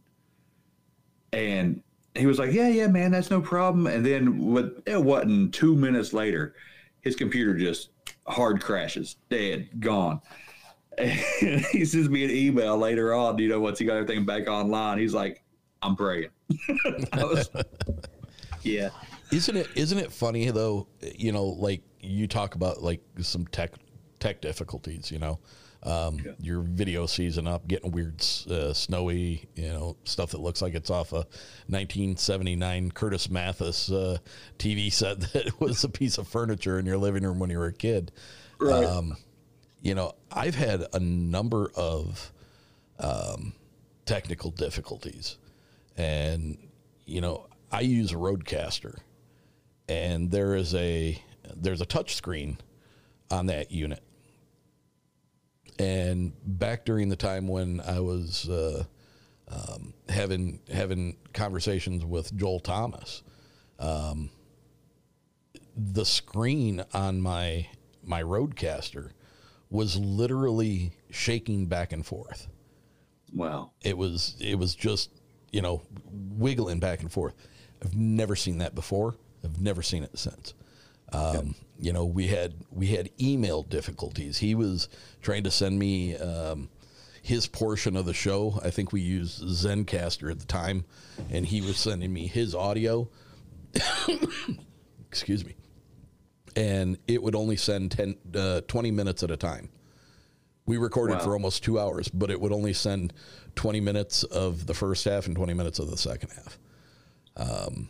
[1.33, 1.81] And
[2.15, 4.83] he was like, "Yeah, yeah, man, that's no problem." And then what?
[4.85, 6.55] It wasn't two minutes later,
[7.01, 7.89] his computer just
[8.27, 10.21] hard crashes, dead, gone.
[10.97, 11.11] And
[11.71, 13.37] he sends me an email later on.
[13.37, 15.43] You know, once he got everything back online, he's like,
[15.81, 16.29] "I'm praying."
[17.13, 17.49] Was,
[18.63, 18.89] yeah,
[19.31, 20.87] Isn't it isn't it funny though?
[21.15, 23.71] You know, like you talk about like some tech
[24.19, 25.11] tech difficulties.
[25.11, 25.39] You know,
[25.83, 29.47] um, your video season up, getting weird, uh, snowy.
[29.55, 31.25] You know, stuff that looks like it's off a
[31.67, 34.17] 1979 Curtis Mathes uh,
[34.59, 37.67] TV set that was a piece of furniture in your living room when you were
[37.67, 38.11] a kid.
[38.59, 38.83] Right.
[38.83, 39.17] Um,
[39.81, 42.31] you know, I've had a number of
[42.99, 43.53] um,
[44.05, 45.37] technical difficulties,
[45.97, 46.57] and
[47.05, 48.99] you know, I use a RODECaster,
[49.89, 51.19] and there is a
[51.55, 52.59] there's a touch screen
[53.31, 54.03] on that unit.
[55.81, 58.83] And back during the time when I was uh,
[59.47, 63.23] um, having having conversations with Joel Thomas,
[63.79, 64.29] um,
[65.75, 67.67] the screen on my
[68.03, 69.09] my RODECaster
[69.71, 72.47] was literally shaking back and forth.
[73.33, 75.09] wow, It was it was just
[75.51, 77.33] you know wiggling back and forth.
[77.83, 79.15] I've never seen that before.
[79.43, 80.53] I've never seen it since.
[81.11, 84.37] Um, You know, we had we had email difficulties.
[84.37, 84.87] He was
[85.23, 86.69] trying to send me um,
[87.23, 88.59] his portion of the show.
[88.63, 90.85] I think we used Zencastr at the time,
[91.31, 93.09] and he was sending me his audio.
[95.07, 95.55] Excuse me.
[96.55, 99.69] And it would only send 10, uh, 20 minutes at a time.
[100.65, 101.23] We recorded Wow.
[101.23, 103.13] for almost two hours, but it would only send
[103.55, 106.59] 20 minutes of the first half and 20 minutes of the second half.
[107.37, 107.89] Um,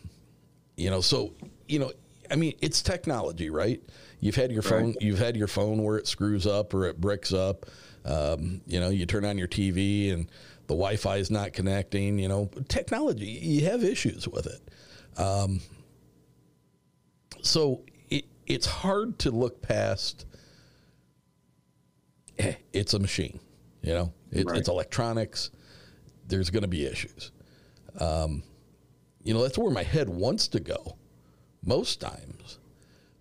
[0.78, 1.34] you know, so,
[1.68, 1.92] you know,
[2.32, 3.82] I mean, it's technology, right?
[4.20, 7.34] You've had your phone, you've had your phone where it screws up or it bricks
[7.34, 7.66] up.
[8.06, 10.26] Um, you know, you turn on your TV and
[10.68, 12.18] the Wi Fi is not connecting.
[12.20, 15.20] You know, technology, you have issues with it.
[15.20, 15.60] Um,
[17.42, 20.26] so it, it's hard to look past
[22.40, 23.40] eh, it's a machine
[23.82, 24.58] you know it, Right.
[24.60, 25.50] it's electronics
[26.32, 27.32] there's going to be issues.
[28.00, 28.44] Um,
[29.24, 30.96] you know, that's where my head wants to go
[31.64, 32.58] most times.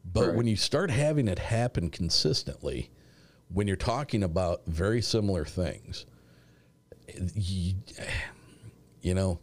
[0.04, 0.36] But Right.
[0.36, 2.90] when you start having it happen consistently,
[3.52, 6.06] when you're talking about very similar things,
[7.34, 7.74] you,
[9.02, 9.40] you know,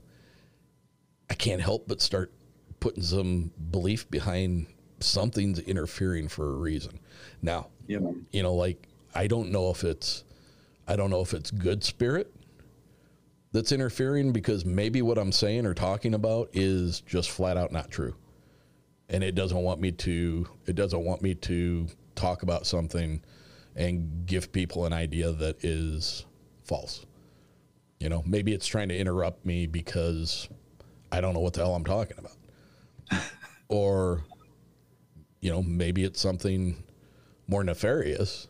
[1.30, 2.32] I can't help but start
[2.80, 4.68] putting some belief behind
[5.00, 7.00] something's interfering for a reason.
[7.42, 8.00] Now, Yeah,
[8.32, 10.24] you know, like I don't know if it's
[10.88, 12.34] I don't know if it's good spirit
[13.52, 17.92] that's interfering because maybe what I'm saying or talking about is just flat out not
[17.92, 18.16] true.
[19.10, 23.22] And it doesn't want me to it doesn't want me to talk about something
[23.76, 26.26] and give people an idea that is
[26.64, 27.06] false.
[28.00, 30.50] You know, maybe it's trying to interrupt me because
[31.12, 33.22] I don't know what the hell I'm talking about.
[33.70, 34.24] or
[35.40, 36.84] you know, maybe it's something
[37.48, 38.48] more nefarious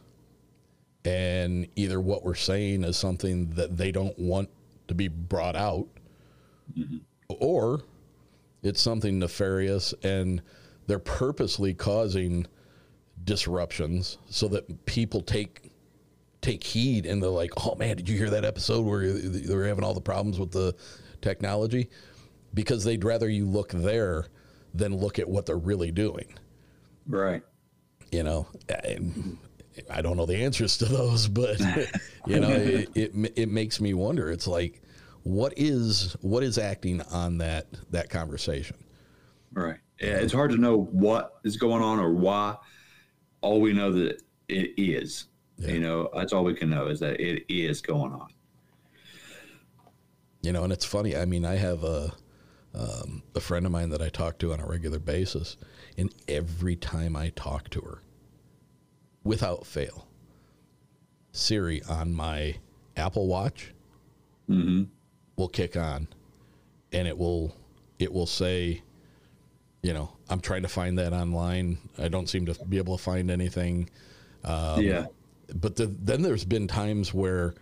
[1.07, 4.49] and either what we're saying is something that they don't want
[4.89, 5.87] to be brought out
[6.77, 6.97] mm-hmm.
[7.39, 7.81] or
[8.63, 10.41] it's something nefarious and
[10.87, 12.45] they're purposely causing
[13.23, 15.71] disruptions so that people take
[16.41, 19.65] take heed and they're like oh man did you hear that episode where they were
[19.65, 20.73] having all the problems with the
[21.21, 21.89] technology?
[22.53, 24.27] Because they'd rather you look there
[24.73, 26.33] than look at what they're really doing.
[27.07, 27.41] Right.
[28.11, 28.99] you know I,
[29.89, 31.59] I don't know the answers to those but
[32.27, 34.31] you know it, it it makes me wonder.
[34.31, 34.81] It's like
[35.27, 38.77] what is what is acting on that that conversation
[39.53, 39.79] Right.
[39.99, 42.55] Yeah, it's hard to know what is going on or why.
[43.41, 45.25] All we know that it is.
[45.57, 48.27] You know, that's all we can know is that it is going on.
[50.43, 52.13] you know and it's funny i mean i have a
[52.75, 55.57] um, a friend of mine that i talk to on a regular basis
[55.97, 58.03] and every time i talk to her
[59.23, 60.07] without fail
[61.31, 62.57] siri on my
[62.95, 63.73] apple watch
[64.49, 64.83] Mm-hmm.
[65.37, 66.07] Will kick on
[66.91, 67.55] and it will
[67.99, 68.81] it will say
[69.83, 73.03] you know i'm trying to find that online i don't seem to be able to
[73.03, 73.89] find anything
[74.43, 75.05] um, yeah.
[75.55, 77.53] but the, then there's been times where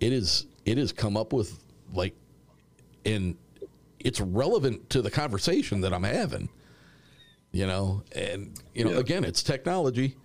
[0.00, 1.62] it is it has come up with
[1.92, 2.14] like
[3.04, 3.36] and
[4.00, 6.48] it's relevant to the conversation that i'm having
[7.52, 8.98] you know and you know Yeah.
[9.00, 10.16] again it's technology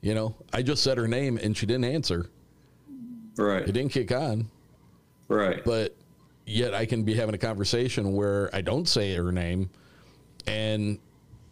[0.00, 2.28] you know i just said her name and she didn't answer
[3.36, 3.62] Right.
[3.66, 4.50] it didn't kick on
[5.28, 5.64] Right.
[5.64, 5.96] but
[6.46, 9.70] yet I can be having a conversation where I don't say her name
[10.46, 10.98] and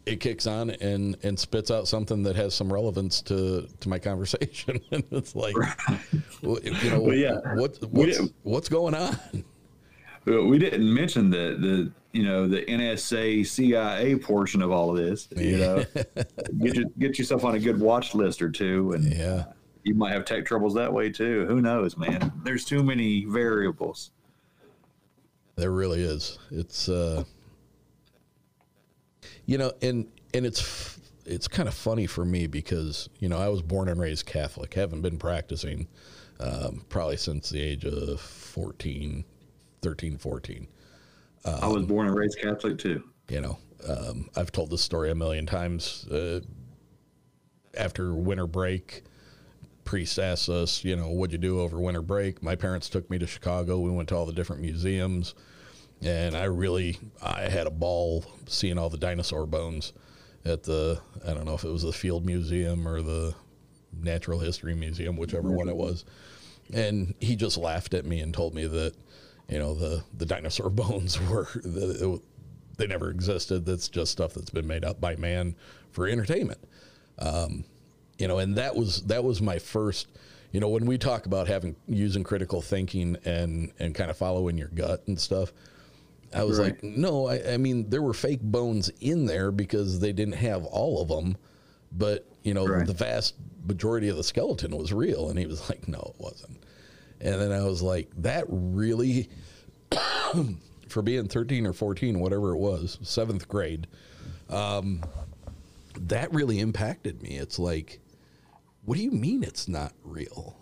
[0.07, 3.99] it kicks on and and spits out something that has some relevance to to my
[4.11, 5.55] conversation and it's like
[6.43, 7.39] you know Well, yeah.
[7.55, 9.19] what what's, what's going on
[10.27, 15.29] we didn't mention the the you know the NSA CIA portion of all of this.
[15.35, 15.85] You know,
[16.61, 19.47] get your, get yourself on a good watch list or two, and yeah
[19.85, 21.47] you might have tech troubles that way too.
[21.47, 22.33] Who knows, man?
[22.45, 24.11] There's too many variables.
[25.57, 26.39] There really is.
[26.51, 27.25] It's uh
[29.47, 33.39] you know, and and it's f- it's kind of funny for me because, you know,
[33.39, 34.75] I was born and raised Catholic.
[34.75, 35.89] Haven't been practicing
[36.41, 39.25] um, probably since the age of 14,
[39.83, 40.67] 13, 14.
[41.45, 43.03] I was born and raised Catholic too.
[43.29, 46.07] You know, um, I've told this story a million times.
[46.09, 46.41] Uh,
[47.77, 49.05] after winter break,
[49.91, 52.45] priest asked us, you know, what'd you do over winter break?
[52.45, 53.81] My parents took me to Chicago.
[53.81, 55.35] We went to all the different museums,
[56.01, 59.93] and I really, I had a ball seeing all the dinosaur bones
[60.45, 63.35] at the, I don't know if it was the Field Museum or the
[64.01, 66.05] Natural History Museum, whichever one it was.
[66.73, 68.95] And he just laughed at me and told me that,
[69.49, 72.23] you know, the the dinosaur bones were the, it,
[72.77, 73.67] they never existed.
[73.67, 75.57] That's just stuff that's been made up by man
[75.91, 76.61] for entertainment.
[77.19, 77.65] Um,
[78.21, 80.07] you know, and that was that was my first.
[80.53, 84.59] You know, when we talk about having using critical thinking and and kind of following
[84.59, 85.53] your gut and stuff,
[86.35, 86.73] I was Right.
[86.75, 90.65] like, no, I, I mean there were fake bones in there because they didn't have
[90.65, 91.37] all of them,
[91.93, 92.87] but you know Right.
[92.87, 93.35] the vast
[93.67, 95.31] majority of the skeleton was real.
[95.31, 96.59] And he was like, no, it wasn't.
[97.21, 99.29] And then I was like, that really,
[100.89, 103.87] for being 13 or 14, whatever it was, seventh grade,
[104.49, 105.03] um,
[106.01, 107.37] that really impacted me.
[107.37, 108.01] It's like,
[108.85, 110.57] what do you mean it's not real?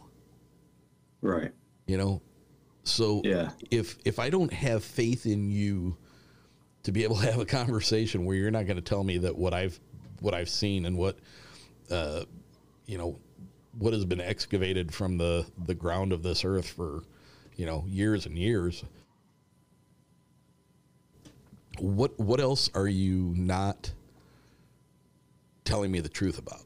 [1.20, 1.52] Right.
[1.86, 2.22] You know?
[2.84, 3.50] So Yeah.
[3.70, 5.96] if if I don't have faith in you
[6.84, 9.36] to be able to have a conversation where you're not going to tell me that
[9.36, 9.78] what I've
[10.20, 11.18] what I've seen and what
[11.90, 12.24] uh,
[12.86, 13.18] you know
[13.78, 17.02] what has been excavated from the the ground of this earth for
[17.56, 18.84] you know years and years
[21.78, 23.92] what what else are you not
[25.64, 26.62] telling me the truth about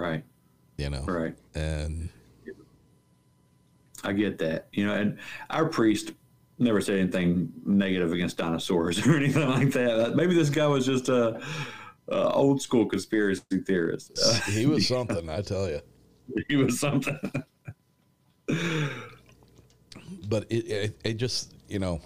[0.00, 0.24] Right.
[0.78, 1.34] you know Right.
[1.54, 2.08] and
[4.02, 4.68] I get that.
[4.72, 5.18] You know, and
[5.50, 6.12] our priest
[6.58, 10.14] never said anything negative against dinosaurs or anything like that.
[10.16, 11.40] Maybe this guy was just a,
[12.08, 14.18] a old school conspiracy theorist.
[14.24, 15.80] Uh, he was something, I tell you.
[16.48, 17.18] he was something.
[20.28, 22.00] but it, it, it just you know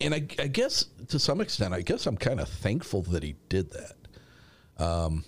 [0.00, 3.34] and I, I guess to some extent i guess i'm kind of thankful that he
[3.48, 5.24] did that um,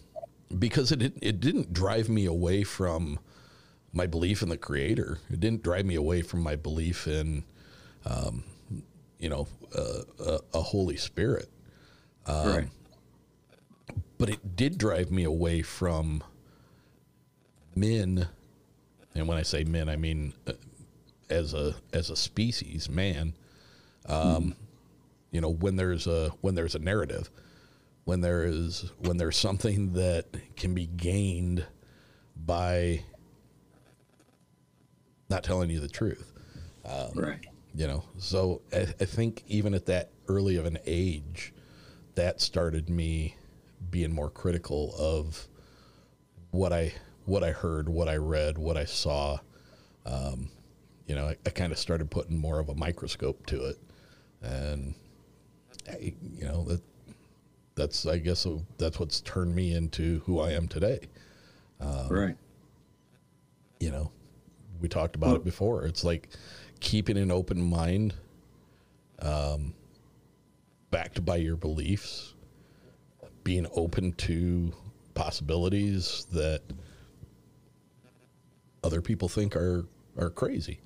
[0.56, 3.18] because it, it didn't drive me away from
[3.92, 7.42] my belief in the creator it didn't drive me away from my belief in
[8.06, 8.44] um,
[9.18, 11.48] you know uh, a, a, holy spirit
[12.26, 12.68] um, right.
[14.18, 16.22] but it did drive me away from
[17.74, 18.28] men
[19.18, 20.52] and when I say men, I mean uh,
[21.28, 23.34] as a as a species, man.
[24.06, 24.54] Um, mm.
[25.30, 27.30] You know, when there's a when there's a narrative,
[28.08, 30.24] when there is when there's something that
[30.56, 31.66] can be gained
[32.34, 33.04] by
[35.28, 36.32] not telling you the truth,
[36.86, 37.46] um, right?
[37.74, 41.52] You know, so I, I think even at that early of an age,
[42.14, 43.36] that started me
[43.90, 45.46] being more critical of
[46.50, 46.94] what I
[47.26, 49.36] what I heard, what I read, what I saw.
[50.06, 50.48] Um,
[51.06, 53.78] you know, I, I kind of started putting more of a microscope to it,
[54.40, 54.94] and
[55.86, 56.80] I, you know that
[57.78, 61.00] that's I guess that's what's turned me into who I am today.
[61.80, 62.36] Um, right.
[63.80, 64.10] You know,
[64.80, 65.84] we talked about well, it before.
[65.84, 66.28] It's like
[66.80, 68.14] keeping an open mind,
[69.20, 69.72] um,
[70.90, 72.34] backed by your beliefs,
[73.44, 74.72] being open to
[75.14, 76.62] possibilities that
[78.82, 79.86] other people think are
[80.18, 80.80] are crazy.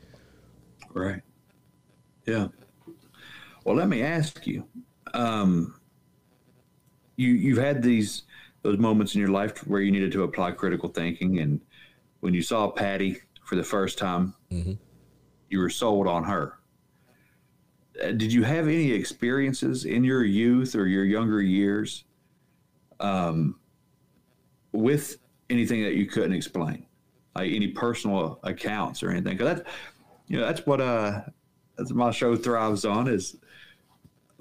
[0.92, 1.22] Right.
[2.26, 2.48] Yeah.
[3.64, 4.66] Well, let me ask you.
[5.14, 5.74] Um,
[7.22, 8.22] you you've had these
[8.62, 11.60] those moments in your life where you needed to apply critical thinking, and
[12.20, 14.72] when you saw Patty for the first time, mm-hmm.
[15.48, 16.58] you were sold on her.
[18.02, 22.04] Uh, did you have any experiences in your youth or your younger years
[23.00, 23.56] um,
[24.72, 25.18] with
[25.50, 26.86] anything that you couldn't explain?
[27.34, 29.36] like any personal accounts or anything.
[29.38, 29.70] Cause that's,
[30.28, 31.22] you know, that's what, uh,
[31.76, 33.36] that's my show thrives on is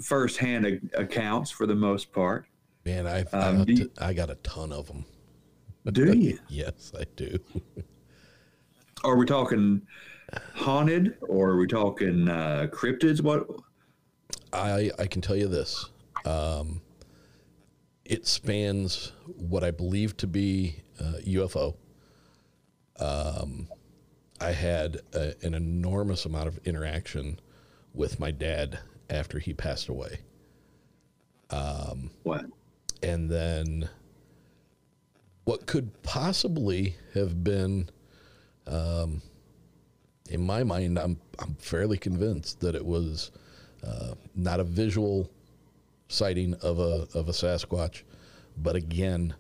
[0.02, 2.48] firsthand accounts for the most part.
[2.86, 5.06] Man, I've, um, I, you, I got a ton of them.
[5.92, 6.40] Do you?
[6.48, 7.38] yes, I do.
[9.04, 9.82] are we talking
[10.56, 13.22] haunted or are we talking uh, cryptids?
[13.22, 13.48] What?
[14.54, 15.86] I I can tell you this.
[16.26, 16.82] Um,
[18.06, 21.76] it spans what I believe to be uh, UFO
[23.02, 23.68] um,
[24.40, 27.40] I had a, an enormous amount of interaction
[27.94, 28.80] with my dad
[29.10, 30.20] after he passed away.
[31.50, 32.46] Um, what?
[33.04, 33.90] And then
[35.46, 37.90] what could possibly have been,
[38.68, 39.22] um,
[40.30, 43.32] in my mind, I'm I'm fairly convinced that it was
[43.86, 45.30] uh, not a visual
[46.08, 48.04] sighting of a of a Sasquatch,
[48.58, 49.34] but again,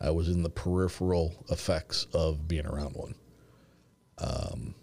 [0.00, 3.14] I was in the peripheral effects of being around one.
[4.18, 4.74] Um,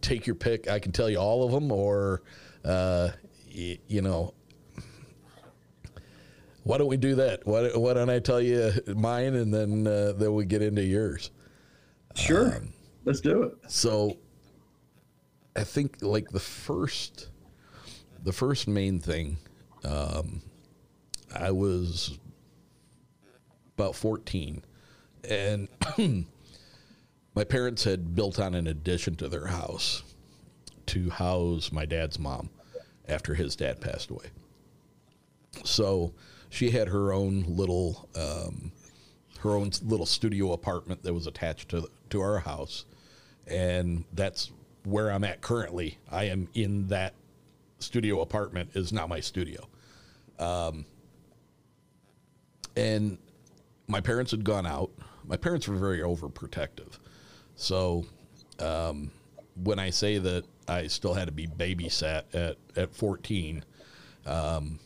[0.00, 0.68] take your pick.
[0.68, 2.22] I can tell you all of them, or
[2.64, 3.10] uh,
[3.54, 4.34] y- you know,
[6.64, 7.46] why don't we do that?
[7.46, 11.30] Why, why don't I tell you mine, and then uh, then we get into yours?
[12.14, 12.72] Sure, um,
[13.04, 13.54] let's do it.
[13.68, 14.18] So,
[15.56, 17.28] I think like the first,
[18.22, 19.38] the first main thing,
[19.84, 20.42] um,
[21.34, 22.18] I was
[23.76, 24.62] about 14.
[25.28, 25.68] And
[27.34, 30.02] my parents had built on an addition to their house
[30.86, 32.50] to house my dad's mom
[33.08, 34.26] after his dad passed away.
[35.64, 36.12] So
[36.52, 38.72] she had her own little um,
[39.40, 42.84] her own little studio apartment that was attached to to our house,
[43.46, 44.52] and that's
[44.84, 45.98] where I'm at currently.
[46.10, 47.14] I am in that
[47.78, 49.66] studio apartment is not my studio,
[50.38, 50.84] um,
[52.76, 53.16] and
[53.88, 54.90] my parents had gone out.
[55.24, 56.98] My parents were very overprotective.
[57.56, 58.04] So
[58.58, 59.10] um,
[59.64, 63.64] when I say that I still had to be babysat at, at 14,
[64.26, 64.78] um,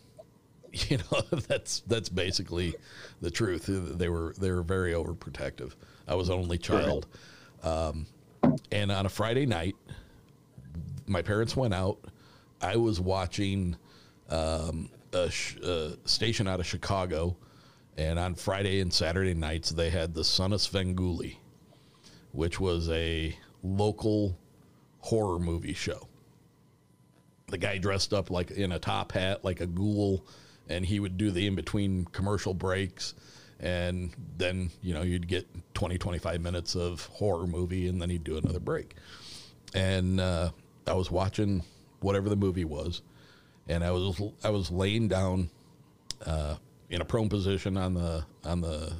[0.89, 2.75] you know, that's that's basically
[3.21, 3.67] the truth.
[3.67, 5.75] They were they were very overprotective.
[6.09, 7.07] I was only child.
[7.63, 8.07] Um,
[8.71, 9.75] and on a Friday night,
[11.07, 11.99] my parents went out.
[12.61, 13.77] I was watching
[14.31, 17.37] um, a, sh- a, station out of Chicago
[17.97, 21.37] and on Friday and Saturday nights, they had the Son of Svengoolie,
[22.33, 24.39] which was a local
[25.01, 26.09] horror movie show.
[27.49, 30.27] The guy dressed up like in a top hat, like a ghoul,
[30.69, 33.15] and he would do the in between commercial breaks.
[33.59, 38.25] And then, you know, you'd get 20, 25 minutes of horror movie, and then he'd
[38.25, 38.95] do another break.
[39.75, 40.51] and uh,
[40.87, 41.63] I was watching
[42.01, 43.03] whatever the movie was,
[43.69, 45.51] and I was I was laying down
[46.25, 46.57] uh,
[46.91, 48.93] in a prone position on the on the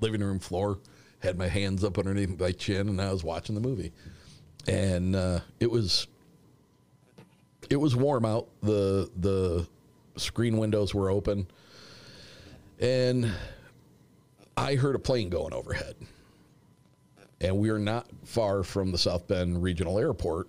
[0.00, 0.78] living room floor,
[1.20, 3.92] had my hands up underneath my chin, and I was watching the movie,
[4.66, 6.06] and uh, it was
[7.70, 8.48] it was warm out.
[8.62, 9.66] the The
[10.16, 11.46] screen windows were open,
[12.80, 13.30] and
[14.56, 15.96] I heard a plane going overhead.
[17.40, 20.48] And we are not far from the South Bend Regional Airport,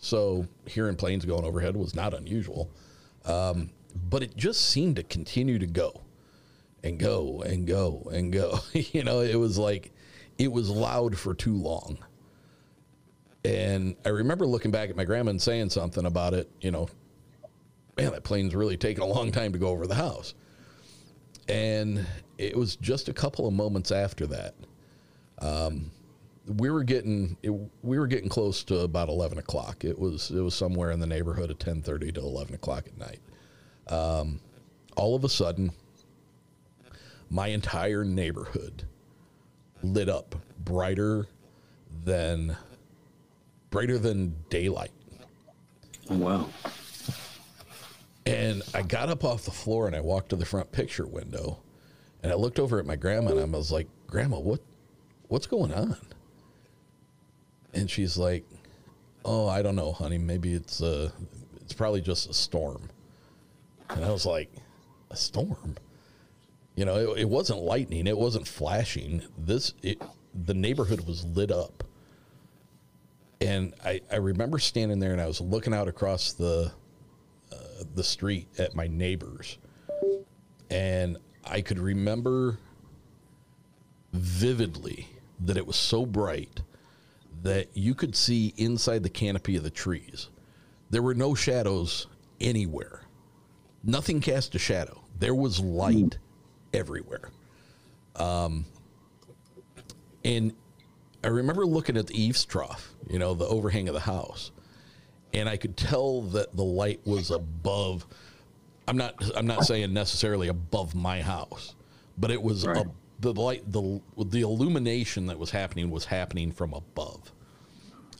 [0.00, 2.70] so hearing planes going overhead was not unusual.
[3.24, 3.70] Um,
[4.10, 6.02] but it just seemed to continue to go
[6.84, 8.58] and go and go and go.
[8.72, 9.92] you know, it was like
[10.38, 11.98] it was loud for too long.
[13.44, 16.88] And I remember looking back at my grandma and saying something about it, you know,
[17.96, 20.34] man, that plane's really taking a long time to go over the house.
[21.48, 22.06] And
[22.38, 24.54] it was just a couple of moments after that.
[25.38, 25.90] Um,
[26.58, 27.50] we were getting it,
[27.82, 29.84] we were getting close to about eleven o'clock.
[29.84, 32.96] It was it was somewhere in the neighborhood of ten thirty to eleven o'clock at
[32.98, 33.20] night.
[33.88, 34.40] Um,
[34.96, 35.72] all of a sudden,
[37.30, 38.84] my entire neighborhood
[39.82, 41.26] lit up brighter
[42.04, 42.56] than
[43.70, 44.92] brighter than daylight.
[46.08, 46.48] Wow.
[48.26, 51.58] And I got up off the floor and I walked to the front picture window
[52.22, 54.60] and I looked over at my grandma and I was like, "Grandma, what
[55.28, 55.96] what's going on?"
[57.72, 58.44] And she's like,
[59.24, 60.18] "Oh, I don't know, honey.
[60.18, 61.10] Maybe it's uh
[61.60, 62.90] it's probably just a storm."
[63.90, 64.50] And I was like,
[65.10, 65.76] "A storm?"
[66.74, 69.22] You know, it, it wasn't lightning, it wasn't flashing.
[69.38, 70.02] This it
[70.34, 71.84] the neighborhood was lit up.
[73.40, 76.72] And I, I remember standing there and I was looking out across the
[77.94, 79.58] the street at my neighbors,
[80.70, 82.58] and I could remember
[84.12, 85.08] vividly
[85.40, 86.60] that it was so bright
[87.42, 90.28] that you could see inside the canopy of the trees.
[90.90, 92.06] There were no shadows
[92.40, 93.02] anywhere.
[93.84, 95.02] Nothing cast a shadow.
[95.18, 96.18] There was light
[96.72, 97.30] everywhere.
[98.16, 98.64] Um,
[100.24, 100.54] and
[101.22, 104.50] I remember looking at the eaves trough, you know, the overhang of the house,
[105.36, 108.06] and I could tell that the light was above.
[108.88, 109.14] I'm not.
[109.36, 111.74] I'm not saying necessarily above my house,
[112.18, 112.86] but it was Right.
[113.20, 113.70] the light.
[113.70, 117.32] the The illumination that was happening was happening from above,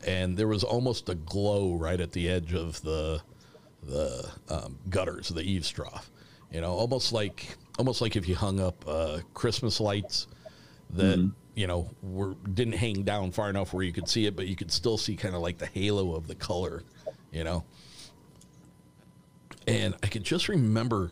[0.06, 3.22] and there was almost a glow right at the edge of the
[3.82, 6.10] the um, gutters, the eaves trough.
[6.52, 10.26] You know, almost like almost like if you hung up uh, Christmas lights
[10.90, 14.46] that you know were didn't hang down far enough where you could see it, but
[14.46, 16.84] you could still see kind of like the halo of the color.
[17.32, 17.64] You know,
[19.66, 21.10] and I could just remember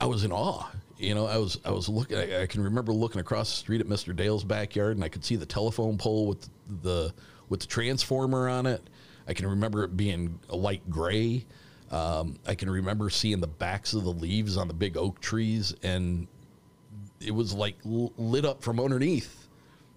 [0.00, 0.70] I was in awe.
[0.96, 2.16] You know, I was I was looking.
[2.16, 4.14] I, I can remember looking across the street at Mr.
[4.14, 6.48] Dale's backyard, and I could see the telephone pole with
[6.82, 7.12] the
[7.48, 8.88] with the transformer on it.
[9.26, 11.44] I can remember it being a light gray.
[11.90, 15.74] Um, I can remember seeing the backs of the leaves on the big oak trees,
[15.82, 16.28] and
[17.20, 19.48] it was like lit up from underneath.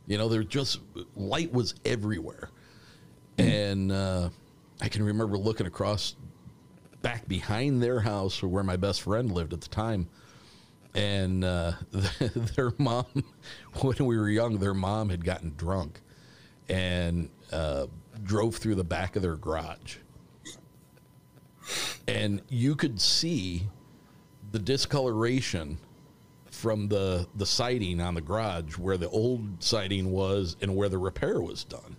[0.07, 0.79] You know, there just
[1.15, 2.49] light was everywhere,
[3.37, 4.29] and uh,
[4.81, 6.15] I can remember looking across
[7.01, 10.07] back behind their house, where my best friend lived at the time,
[10.95, 11.73] and uh,
[12.55, 13.05] their mom,
[13.81, 16.01] when we were young, their mom had gotten drunk
[16.67, 17.85] and uh,
[18.23, 19.97] drove through the back of their garage,
[22.07, 23.67] and you could see
[24.51, 25.77] the discoloration
[26.61, 30.97] from the the siding on the garage where the old siding was and where the
[30.97, 31.95] repair was done.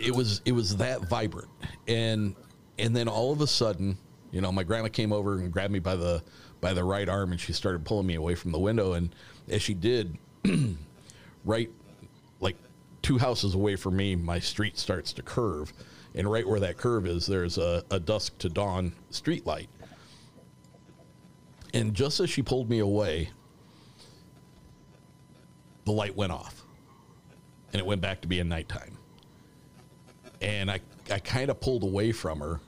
[0.00, 1.48] It was it was that vibrant,
[1.86, 2.34] and
[2.80, 3.96] and then all of a sudden,
[4.32, 6.20] you know, my grandma came over and grabbed me by the
[6.60, 8.94] by the right arm, and she started pulling me away from the window.
[8.94, 9.14] And
[9.48, 10.18] as she did,
[11.44, 11.70] right,
[12.40, 12.56] like
[13.02, 15.72] two houses away from me, my street starts to curve,
[16.16, 19.68] and right where that curve is, there's a, a dusk to dawn street light.
[21.74, 23.30] And just as she pulled me away,
[25.84, 26.62] the light went off,
[27.72, 28.96] and it went back to being nighttime.
[30.40, 32.60] And I, I kind of pulled away from her,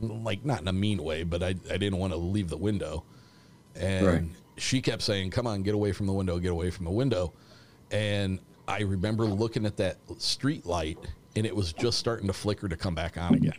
[0.00, 3.04] like not in a mean way, but I, I didn't want to leave the window.
[3.76, 4.24] And Right.
[4.56, 7.32] she kept saying, "Come on, get away from the window, get away from the window."
[7.90, 10.98] And I remember looking at that street light,
[11.36, 13.54] and it was just starting to flicker to come back on again.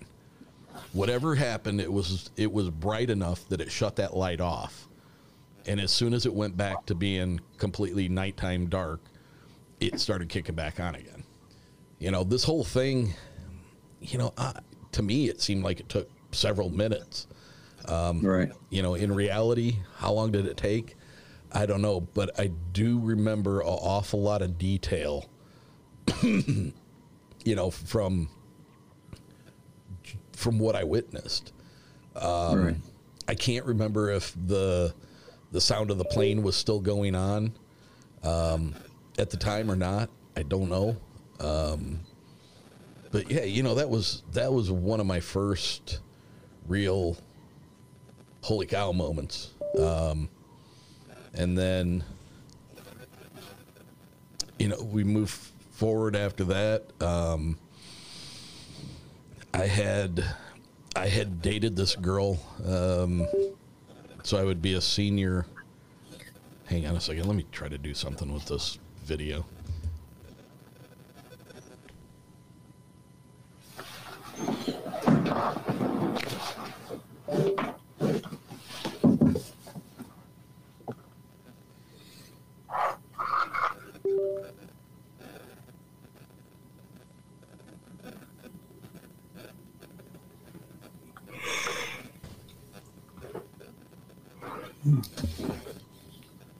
[0.93, 4.87] Whatever happened, it was it was bright enough that it shut that light off.
[5.65, 9.01] And as soon as it went back to being completely nighttime dark,
[9.79, 11.23] it started kicking back on again.
[11.99, 13.13] You know, this whole thing,
[13.99, 14.53] you know, uh,
[14.93, 17.27] to me, it seemed like it took several minutes.
[17.85, 18.51] Um, Right.
[18.69, 20.95] You know, in reality, how long did it take?
[21.51, 25.29] I don't know, but I do remember an awful lot of detail
[26.23, 26.73] you
[27.45, 28.29] know, from
[30.39, 31.51] from what I witnessed.
[32.15, 32.75] Um, Right.
[33.27, 34.93] I can't remember if the
[35.51, 37.51] the sound of the plane was still going on
[38.23, 38.73] um,
[39.17, 40.09] at the time or not.
[40.35, 40.95] I don't know.
[41.39, 41.99] Um,
[43.11, 45.99] but yeah, you know that was that was one of my first
[46.67, 47.17] real
[48.41, 49.51] holy cow moments.
[49.79, 50.29] Um,
[51.33, 52.03] and then
[54.57, 55.29] you know we move
[55.71, 56.85] forward after that.
[57.01, 57.57] Um,
[59.53, 60.23] I had
[60.95, 63.27] I had dated this girl, um,
[64.23, 65.45] so I would be a senior.
[66.65, 67.25] Hang on a second.
[67.25, 69.45] Let me try to do something with this video.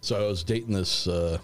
[0.02, 1.08] So I was dating this.
[1.08, 1.38] Uh,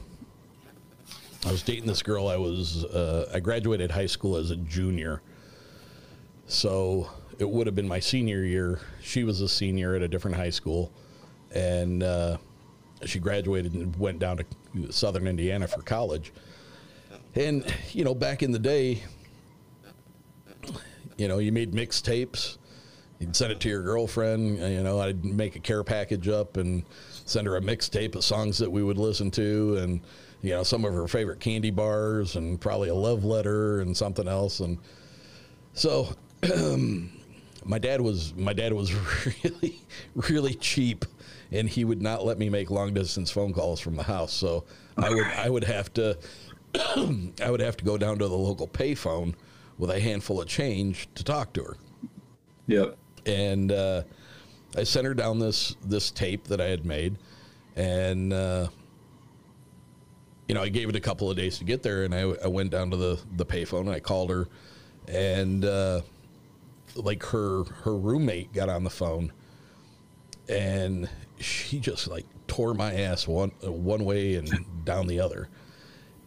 [1.46, 2.28] I was dating this girl.
[2.28, 2.86] I was.
[2.86, 5.22] Uh, I graduated high school as a junior.
[6.48, 8.80] So it would have been my senior year.
[9.02, 10.92] She was a senior at a different high school,
[11.54, 12.38] and uh,
[13.06, 16.32] she graduated and went down to Southern Indiana for college.
[17.36, 19.04] And you know, back in the day,
[21.18, 22.58] you know, you made mixtapes.
[23.20, 24.58] You'd send it to your girlfriend.
[24.58, 26.84] You know, I'd make a care package up and
[27.26, 30.02] send her a mixtape of songs that we would listen to, and
[30.42, 34.28] you know, some of her favorite candy bars, and probably a love letter and something
[34.28, 34.60] else.
[34.60, 34.78] And
[35.74, 36.14] so,
[37.66, 38.94] my dad was my dad was
[39.44, 39.80] really
[40.16, 41.06] really cheap,
[41.52, 44.34] and he would not let me make long distance phone calls from the house.
[44.34, 44.66] So
[44.98, 46.18] I would I would have to
[46.76, 49.36] I would have to go down to the local payphone
[49.78, 51.78] with a handful of change to talk to her
[52.68, 52.98] Yep.
[53.26, 54.04] And uh,
[54.78, 57.18] I sent her down this this tape that I had made,
[57.76, 58.68] and uh,
[60.48, 62.48] you know I gave it a couple of days to get there, and I, I
[62.48, 64.48] went down to the the payphone and I called her,
[65.08, 66.02] and uh,
[66.96, 69.32] like her her roommate got on the phone,
[70.50, 71.10] and
[71.40, 75.50] she just like tore my ass one one way and down the other.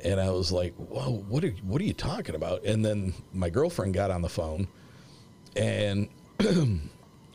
[0.05, 3.51] And I was like, "Whoa, what are what are you talking about?" And then my
[3.51, 4.69] girlfriend got on the phone,
[5.57, 6.09] and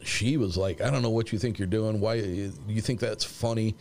[0.03, 1.99] she was like, I don't know what you think you're doing.
[1.99, 3.75] Why you think that's funny?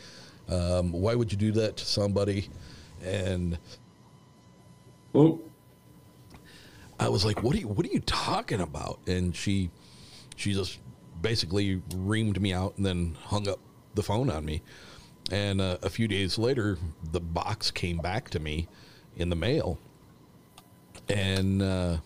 [0.49, 2.49] Um, why would you do that to somebody?
[3.05, 3.59] And
[5.15, 5.41] Oh,
[6.99, 9.01] I was like, what are you what are you talking about?
[9.07, 9.71] And she
[10.37, 10.79] she just
[11.21, 13.59] basically reamed me out and then hung up
[13.95, 14.63] the phone on me.
[15.31, 16.79] And uh, a few days later,
[17.13, 18.69] the box came back to me
[19.17, 19.79] in the mail,
[21.09, 21.97] and uh,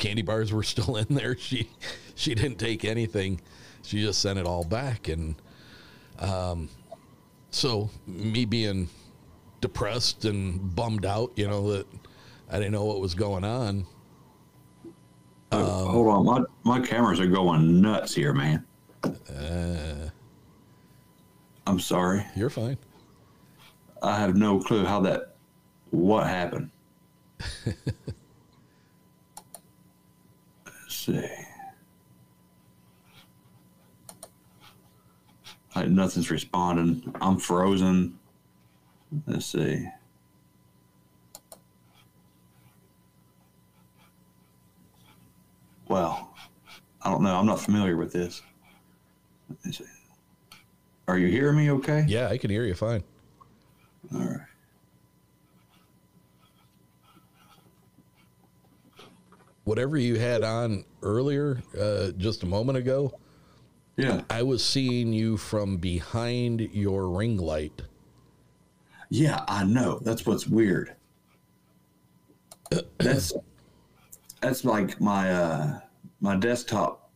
[0.00, 1.36] candy bars were still in there.
[1.36, 1.70] She
[2.16, 3.40] she didn't take anything.
[3.82, 5.36] She just sent it all back, and
[6.18, 6.68] um,
[7.50, 8.88] so me being
[9.60, 11.86] depressed and bummed out, you know that
[12.50, 13.86] I didn't know what was going on.
[15.52, 16.24] oh, hold on.
[16.24, 18.66] My my cameras are going nuts here, man.
[19.04, 20.10] Uh,
[21.66, 22.26] I'm sorry.
[22.34, 22.76] you're fine.
[24.02, 25.36] I have no clue how that.
[25.90, 26.70] What happened?
[31.00, 31.26] See.
[35.74, 37.14] Like nothing's responding.
[37.22, 38.18] I'm frozen.
[39.26, 39.88] Let's see.
[45.88, 46.34] Well,
[47.00, 47.34] I don't know.
[47.34, 48.42] I'm not familiar with this.
[49.48, 49.84] Let me see.
[51.08, 52.04] Are you hearing me okay?
[52.08, 53.02] Yeah, I can hear you fine.
[54.14, 54.49] All right.
[59.70, 63.16] Whatever you had on earlier, uh, just a moment ago,
[63.96, 64.22] Yeah.
[64.28, 67.82] I was seeing you from behind your ring light.
[69.10, 70.00] Yeah, I know.
[70.00, 70.96] That's what's weird.
[72.98, 73.32] That's
[74.40, 75.80] that's like my uh
[76.20, 77.08] my desktop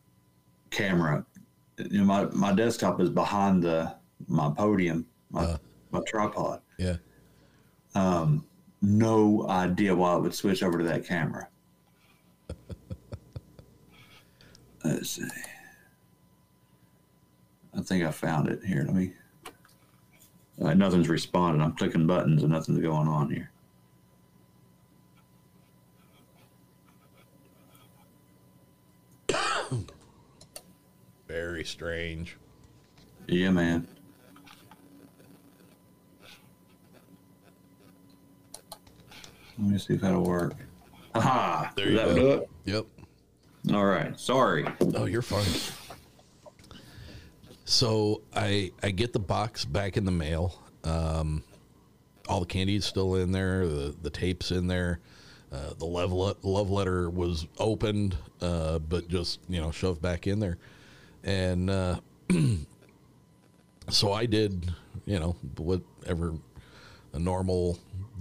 [0.71, 1.27] camera.
[1.91, 3.97] You know, my my desktop is behind the
[4.29, 5.59] my podium, my Uh.
[5.91, 6.61] my tripod.
[6.79, 6.99] Yeah.
[7.97, 8.47] Um,
[8.81, 11.49] no idea why it would switch over to that camera.
[14.85, 15.25] Let's see.
[17.77, 18.85] I think I found it here.
[18.87, 19.13] Let me.
[20.59, 21.61] Nothing's responding.
[21.63, 23.51] I'm clicking buttons and nothing's going on here.
[31.29, 32.37] Very strange.
[33.27, 33.89] Yeah, man.
[39.59, 40.55] Let me see if that'll work.
[41.15, 41.73] Aha.
[41.77, 42.15] There you That go.
[42.15, 42.49] would do it?
[42.67, 42.87] Yep.
[43.73, 44.19] All right.
[44.19, 44.67] Sorry.
[44.95, 45.47] Oh, you're fine.
[47.65, 50.63] So I I get the box back in the mail.
[50.85, 51.43] Um,
[52.29, 53.67] all the candy's still in there.
[53.67, 55.01] The the tape's in there.
[55.51, 56.13] Uh, the love
[56.43, 60.59] love letter was opened, uh, but just you know shoved back in there.
[61.23, 62.01] And uh,
[63.89, 64.75] so I did,
[65.07, 66.35] you know, whatever
[67.15, 67.79] a normal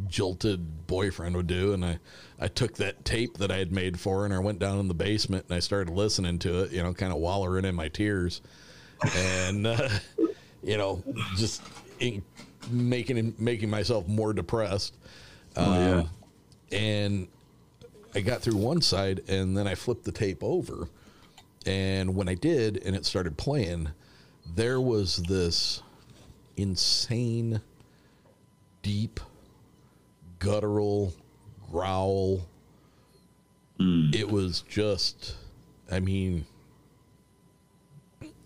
[0.08, 2.00] jilted boyfriend would do, and I
[2.40, 4.88] I took that tape that I had made for her, and I went down in
[4.88, 7.90] the basement and I started listening to it, you know, kind of wallowing in my
[7.90, 8.42] tears,
[9.16, 9.90] and uh,
[10.64, 11.04] you know,
[11.36, 11.62] just
[12.00, 12.24] in,
[12.70, 14.96] making making myself more depressed.
[15.56, 15.96] Oh, yeah.
[16.00, 16.10] Um,
[16.72, 17.28] and
[18.16, 20.88] I got through one side, and then I flipped the tape over,
[21.66, 23.90] and when I did, and it started playing,
[24.56, 25.82] there was this
[26.58, 27.62] insane,
[28.84, 29.20] deep,
[30.38, 31.14] guttural
[31.72, 32.48] growl.
[33.80, 34.12] Hmm.
[34.14, 35.36] It was just,
[35.92, 36.46] I mean,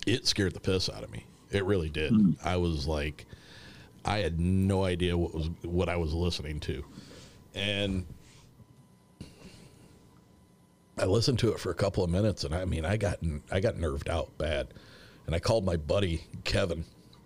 [0.06, 1.26] it scared the piss out of me.
[1.52, 2.14] It really did.
[2.14, 2.32] Hmm.
[2.44, 3.26] I was like,
[4.06, 6.86] I had no idea what was what I was listening to,
[7.54, 8.06] and
[10.98, 13.20] I listened to it for a couple of minutes, and I mean, I got
[13.52, 14.68] I got nerved out bad,
[15.26, 16.86] and I called my buddy Kevin,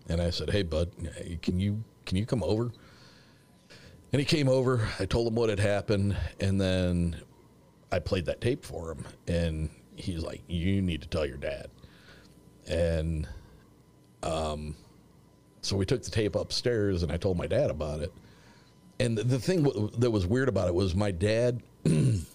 [0.09, 0.91] and I said, "Hey, bud,
[1.43, 2.71] can you can you come over?"
[4.11, 4.87] And he came over.
[4.99, 7.21] I told him what had happened, and then
[7.91, 11.69] I played that tape for him, and he's like, "You need to tell your dad."
[12.67, 13.27] And
[14.23, 14.75] um,
[15.61, 18.11] so we took the tape upstairs, and I told my dad about it.
[18.99, 22.25] And the, the thing w- that was weird about it was my dad did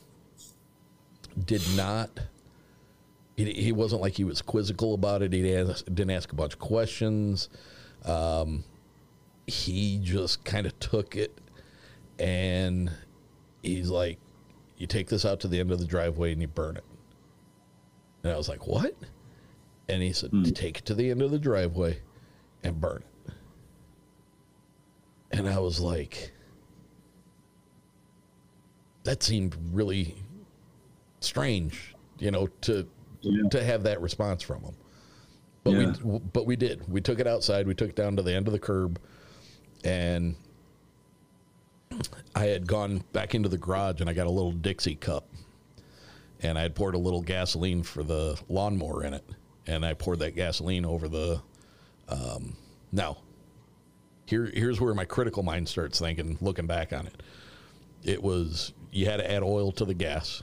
[1.76, 2.10] not.
[3.36, 5.32] He, he wasn't like he was quizzical about it.
[5.32, 7.48] He didn't ask, a bunch of questions.
[8.04, 8.64] Um,
[9.46, 11.38] he just kind of took it,
[12.18, 12.90] and
[13.62, 14.18] he's like,
[14.76, 16.84] "You take this out to the end of the driveway and you burn it."
[18.22, 18.94] And I was like, "What?"
[19.88, 20.42] And he said, hmm.
[20.44, 22.00] "Take it to the end of the driveway
[22.62, 23.32] and burn it."
[25.32, 26.32] And I was like,
[29.04, 30.14] that seemed really
[31.20, 32.86] strange, you know, to
[33.50, 34.74] to have that response from him.
[35.64, 35.94] But Yeah.
[36.04, 36.88] we but we did.
[36.88, 37.66] We took it outside.
[37.66, 39.00] We took it down to the end of the curb,
[39.84, 40.36] and
[42.34, 45.28] I had gone back into the garage and I got a little Dixie cup,
[46.40, 49.24] and I had poured a little gasoline for the lawnmower in it,
[49.66, 51.40] and I poured that gasoline over the.
[52.08, 52.56] Um,
[52.92, 53.18] now,
[54.26, 57.22] here here's where my critical mind starts thinking, looking back on it.
[58.04, 60.42] It was you had to add oil to the gas,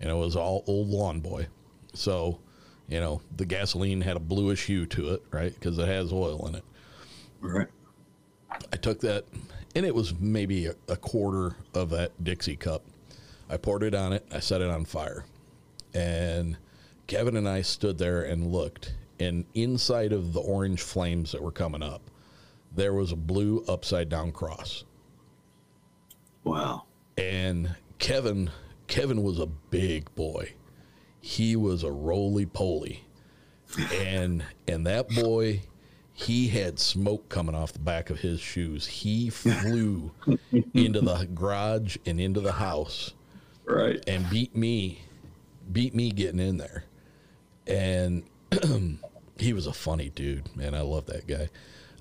[0.00, 1.46] and it was all old lawn boy,
[1.94, 2.40] so
[2.88, 5.54] you know the gasoline had a bluish hue to it, right?
[5.54, 6.64] Because it has oil in it.
[7.40, 7.68] Right.
[8.72, 9.24] I took that,
[9.78, 12.82] and it was maybe a, a quarter of that Dixie cup.
[13.48, 14.26] I poured it on it.
[14.32, 15.24] I set it on fire,
[15.94, 16.58] and
[17.06, 18.94] Kevin and I stood there and looked.
[19.20, 22.02] And inside of the orange flames that were coming up,
[22.74, 24.82] there was a blue upside down cross.
[26.42, 26.84] Wow.
[27.16, 28.50] And Kevin,
[28.88, 30.54] Kevin was a big boy.
[31.20, 33.04] He was a roly poly,
[33.94, 35.62] and and that boy,
[36.20, 38.84] he had smoke coming off the back of his shoes.
[38.86, 40.10] He flew
[40.74, 43.14] into the garage and into the house,
[43.64, 44.02] Right.
[44.08, 45.00] and beat me,
[45.70, 46.82] beat me getting in there.
[47.68, 48.24] And
[49.38, 50.74] he was a funny dude, man.
[50.74, 51.48] I love that guy.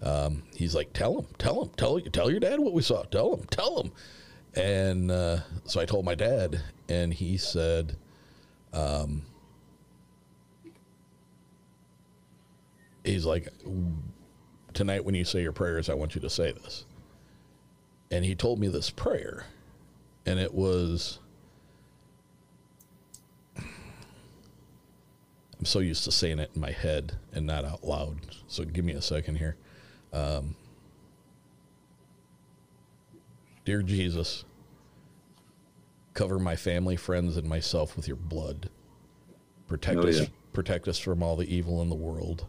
[0.02, 3.04] Um, he's like, tell him, tell him, tell tell your dad what we saw.
[3.04, 3.92] Tell him, tell him.
[4.56, 6.60] And uh, so I told my dad,
[6.90, 7.96] and he said,
[8.74, 9.22] um,
[13.04, 13.50] he's like,
[14.78, 16.86] tonight when you say your prayers, I want you to say this.
[18.12, 19.46] And he told me this prayer,
[20.26, 21.20] and it was.
[25.60, 28.18] I'm so used to saying it in my head and not out loud.
[28.48, 29.58] So give me a second here.
[30.14, 30.56] Um,
[33.66, 34.46] Dear Jesus,
[36.14, 38.70] cover my family, friends, and myself with your blood.
[39.68, 40.26] Protect Oh, us, yeah.
[40.54, 42.46] protect us from all the evil in the world.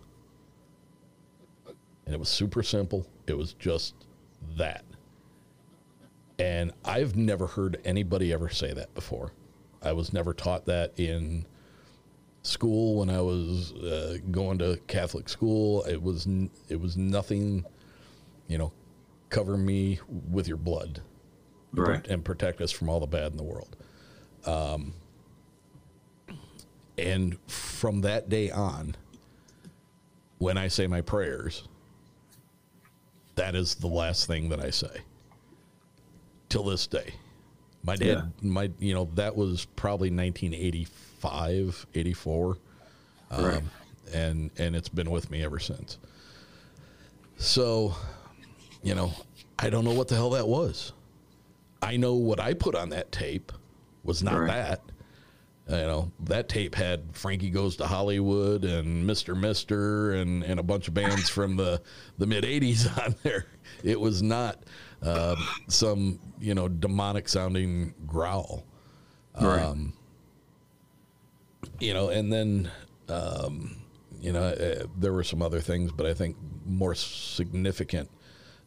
[2.09, 3.07] And it was super simple.
[3.27, 3.95] It was just
[4.57, 4.83] that.
[6.39, 9.33] And I've never heard anybody ever say that before.
[9.83, 11.45] I was never taught that in
[12.41, 15.83] school when I was uh, going to Catholic school.
[15.85, 17.67] It was n- it was nothing,
[18.47, 18.73] you know,
[19.29, 20.01] cover me
[20.31, 21.03] with your blood,
[21.77, 22.07] and Right.
[22.07, 23.77] and protect us from all the bad in the world.
[24.47, 24.95] Um,
[26.97, 28.97] and from that day on,
[30.39, 31.69] when I say my prayers,
[33.39, 35.01] that is the last thing that I say.
[36.49, 37.15] Till this day,
[37.85, 42.57] My dad, my you know that was probably 1985, 84,
[43.31, 43.63] um, Right.
[44.15, 45.99] and and it's been with me ever since.
[47.37, 47.95] So,
[48.83, 49.13] you know,
[49.59, 50.93] I don't know what the hell that was.
[51.83, 53.53] I know what I put on that tape
[54.03, 54.47] was not Right.
[54.49, 54.81] that.
[55.69, 59.39] You know, that tape had Frankie Goes to Hollywood and Mr.
[59.39, 61.83] Mister and, and a bunch of bands from the,
[62.17, 63.47] the mid 80s on there.
[63.85, 64.63] It was not
[65.03, 68.65] uh, some, you know, demonic sounding growl.
[69.39, 69.61] Right.
[69.61, 69.93] Um,
[71.81, 72.71] you know, and then,
[73.09, 73.77] um,
[74.21, 78.11] you know, uh, there were some other things, but I think more significant.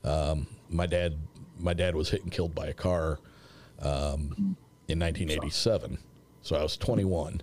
[0.04, 1.18] Um, my dad,
[1.60, 3.20] my dad was hit and killed by a car
[3.80, 4.56] um,
[4.88, 5.98] in 1987,
[6.42, 7.42] so I was 21.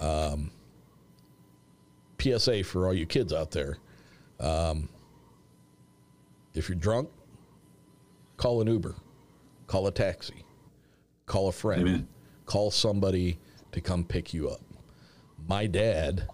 [0.00, 0.50] Um,
[2.18, 3.78] PSA for all you kids out there:
[4.40, 4.88] um,
[6.54, 7.10] if you're drunk,
[8.36, 8.94] call an Uber,
[9.66, 10.44] call a taxi,
[11.26, 12.08] call a friend, Amen.
[12.46, 13.38] call somebody
[13.72, 14.60] to come pick you up.
[15.46, 16.28] My dad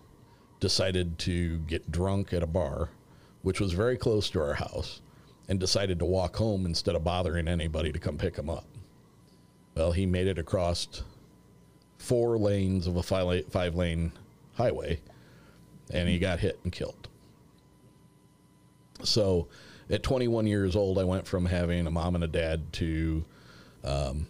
[0.60, 2.90] decided to get drunk at a bar,
[3.42, 5.00] which was very close to our house,
[5.48, 8.66] and decided to walk home instead of bothering anybody to come pick him up.
[9.74, 11.02] Well, he made it across
[12.00, 14.10] four lanes of a five lane
[14.54, 14.98] highway
[15.92, 17.08] and he got hit and killed.
[19.02, 19.48] So
[19.90, 23.24] at 21 years old, I went from having a mom and a dad to
[23.84, 24.26] um,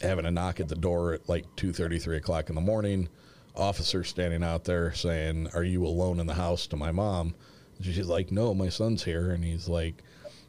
[0.00, 3.08] having a knock at the door at like 2.30, 3 o'clock in the morning.
[3.54, 7.34] Officer standing out there saying, are you alone in the house to my mom?
[7.82, 9.32] She's like, no, my son's here.
[9.32, 10.02] And he's like,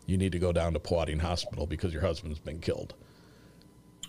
[0.05, 2.93] you need to go down to Paulding Hospital because your husband's been killed.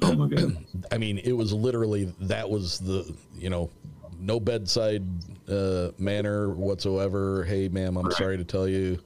[0.05, 0.65] Oh my god.
[0.93, 3.71] I mean, it was literally that was the you know
[4.19, 5.05] no bedside
[5.49, 7.45] uh, manner whatsoever.
[7.45, 8.99] Hey, ma'am, I'm sorry to tell you,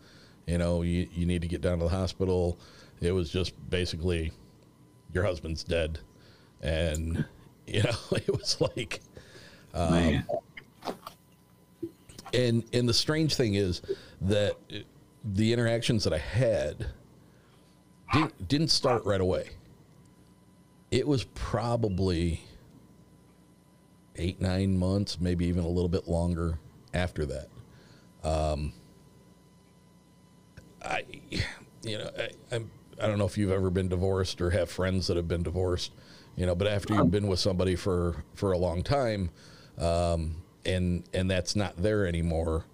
[0.47, 2.59] you know, you, you need to get down to the hospital.
[3.01, 4.33] It was just basically
[5.13, 5.99] your husband's dead,
[6.63, 7.25] and
[7.67, 9.01] you know, it was like,
[9.75, 10.25] um,
[12.33, 13.83] and and the strange thing is
[14.23, 14.57] that
[15.25, 16.87] the interactions that I had
[18.13, 19.51] didn't didn't start right away.
[20.91, 22.43] It was probably
[24.17, 26.59] eight nine months, maybe even a little bit longer
[26.95, 27.49] after that.
[28.25, 28.73] Um,
[30.83, 31.05] I,
[31.83, 32.71] you know, I, I'm
[33.01, 35.93] I don't know if you've ever been divorced or have friends that have been divorced,
[36.37, 39.31] you know, but after you've been with somebody for for a long time,
[39.79, 42.65] um, and and that's not there anymore.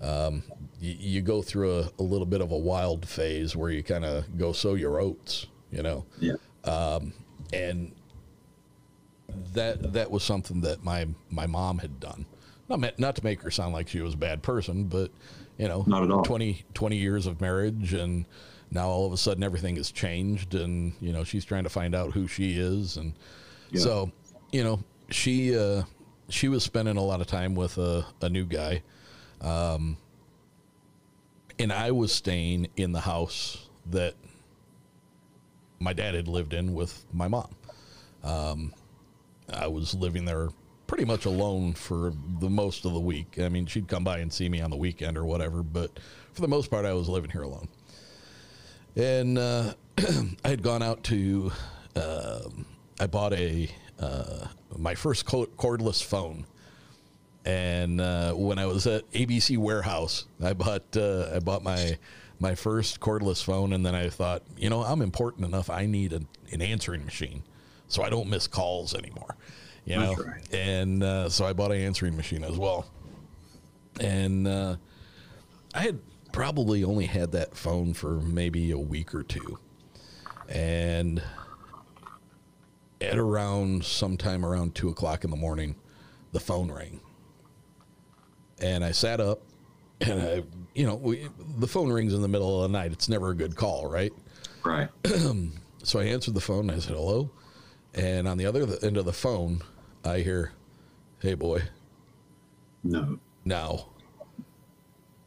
[0.00, 0.42] Um,
[0.80, 4.04] you, you go through a, a little bit of a wild phase where you kind
[4.04, 6.04] of go sow your oats, you know.
[6.18, 6.34] Yeah.
[6.64, 7.12] Um,
[7.52, 7.92] and
[9.54, 12.26] that that was something that my my mom had done.
[12.68, 15.10] Not not to make her sound like she was a bad person, but
[15.58, 16.22] you know, Not at all.
[16.24, 18.24] 20, 20 years of marriage, and
[18.70, 21.94] now all of a sudden everything has changed, and you know she's trying to find
[21.94, 23.12] out who she is, and
[23.70, 23.80] Yeah.
[23.80, 24.12] so
[24.50, 24.80] you know
[25.10, 25.82] she uh,
[26.30, 28.82] she was spending a lot of time with a, a new guy,
[29.42, 29.98] um,
[31.58, 34.14] and I was staying in the house that
[35.82, 37.54] my dad had lived in with my mom.
[38.22, 38.74] Um,
[39.52, 40.48] I was living there
[40.86, 43.38] pretty much alone for the most of the week.
[43.38, 45.90] I mean, she'd come by and see me on the weekend or whatever, but
[46.32, 47.68] for the most part, I was living here alone.
[48.96, 49.74] And uh,
[50.44, 51.52] I had gone out to,
[51.96, 52.66] um
[53.02, 53.68] I bought a
[53.98, 56.46] uh, my first cordless phone.
[57.44, 61.98] And uh, when I was at ABC Warehouse, I bought uh, I bought my
[62.42, 65.70] my first cordless phone, and then I thought, you know, I'm important enough.
[65.70, 67.44] I need an, an answering machine,
[67.86, 69.36] so I don't miss calls anymore.
[69.84, 70.54] You know, right.
[70.54, 72.86] and uh, so I bought an answering machine as well.
[73.98, 74.76] And uh,
[75.74, 76.00] I had
[76.32, 79.58] probably only had that phone for maybe a week or two,
[80.48, 81.22] and
[83.00, 85.76] at around sometime around two o'clock in the morning,
[86.32, 87.00] the phone rang,
[88.60, 89.42] and I sat up,
[90.02, 90.42] and I,
[90.74, 91.28] you know, we,
[91.58, 92.92] the phone rings in the middle of the night.
[92.92, 94.12] It's never a good call, right?
[94.64, 94.88] Right.
[95.84, 96.70] So I answered the phone.
[96.70, 97.28] And I said hello,
[97.92, 99.62] and on the other end of the phone,
[100.04, 100.52] I hear,
[101.18, 101.62] "Hey, boy."
[102.84, 103.18] No.
[103.44, 103.86] Now,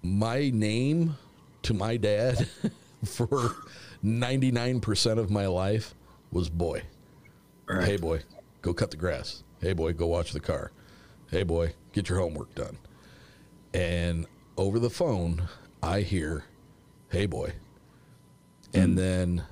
[0.01, 1.17] my name
[1.63, 2.47] to my dad
[3.05, 3.55] for
[4.03, 5.93] 99% of my life
[6.31, 6.83] was boy.
[7.65, 7.83] Right.
[7.85, 8.21] Hey, boy,
[8.61, 9.43] go cut the grass.
[9.59, 10.71] Hey, boy, go watch the car.
[11.31, 12.77] Hey, boy, get your homework done.
[13.73, 15.47] And over the phone,
[15.83, 16.43] I hear,
[17.09, 17.53] hey, boy.
[18.73, 19.43] And then,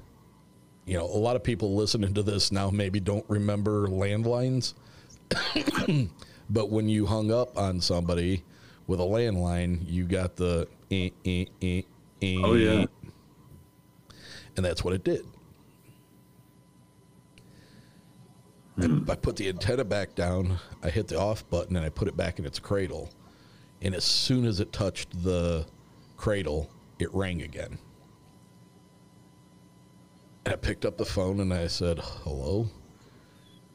[0.86, 4.74] you know, a lot of people listening to this now maybe don't remember landlines.
[6.50, 8.44] but when you hung up on somebody
[8.88, 11.82] with a landline, you got the eh, eh, eh,
[12.22, 12.86] eh, Oh, yeah.
[14.58, 15.26] and that's what it did.
[18.78, 20.58] I, I put the antenna back down.
[20.82, 23.10] I hit the off button and I put it back in its cradle.
[23.84, 25.66] And as soon as it touched the
[26.16, 26.70] cradle,
[27.00, 27.78] it rang again.
[30.46, 32.70] And I picked up the phone and I said, "Hello."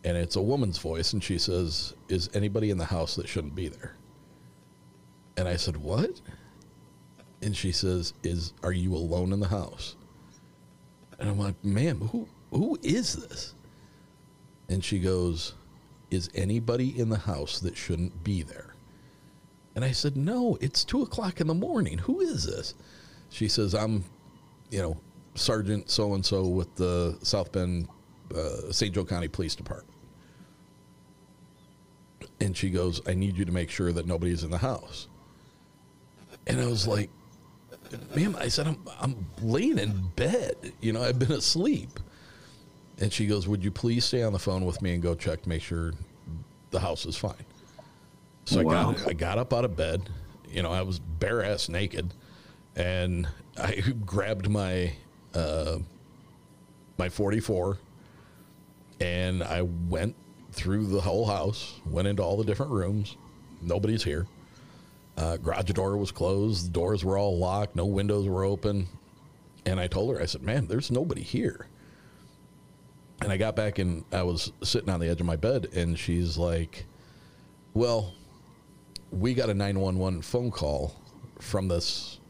[0.04, 3.54] And it's a woman's voice, and she says, "Is anybody in the house that shouldn't
[3.54, 3.96] be there?"
[5.36, 6.22] And I said, "What?"
[7.42, 9.96] And she says, "Is are you alone in the house?"
[11.18, 13.54] And I'm like, "Ma'am, who who is this?"
[14.70, 15.54] And she goes,
[16.10, 18.67] "Is anybody in the house that shouldn't be there?"
[19.78, 21.98] And I said, "No, it's two o'clock in the morning.
[21.98, 22.74] Who is this?"
[23.30, 24.02] She says, "I'm,
[24.70, 24.96] you know,
[25.36, 27.86] Sergeant so and so with the South Bend,
[28.34, 28.92] uh, St.
[28.92, 29.96] Joe County Police Department."
[32.40, 35.06] And she goes, "I need you to make sure that nobody's in the house."
[36.48, 37.08] And I was like,
[38.16, 40.72] ma'am, I said, I'm, I'm laying in bed.
[40.80, 42.00] You know, I've been asleep.
[42.98, 45.42] And she goes, Would you please stay on the phone with me and go check
[45.42, 45.92] to make sure
[46.72, 47.44] the house is fine?
[48.48, 50.08] So I, got, I got up out of bed.
[50.48, 52.14] You know, I was bare ass naked.
[52.76, 53.28] And
[53.60, 54.94] I grabbed my
[55.34, 55.78] uh,
[56.96, 57.76] my 44
[59.00, 60.16] and I went
[60.52, 63.16] through the whole house, went into all the different rooms.
[63.60, 64.26] Nobody's here.
[65.16, 66.66] Uh, garage door was closed.
[66.66, 67.76] The doors were all locked.
[67.76, 68.88] No windows were open.
[69.66, 71.66] And I told her, I said, "Man, there's nobody here."
[73.20, 75.98] And I got back and I was sitting on the edge of my bed, and
[75.98, 76.86] she's like,
[77.74, 78.14] "Well,
[79.10, 80.94] we got a 911 phone call
[81.40, 82.20] from this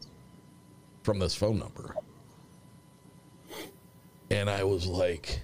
[1.03, 1.95] from this phone number."
[4.31, 5.41] And I was like,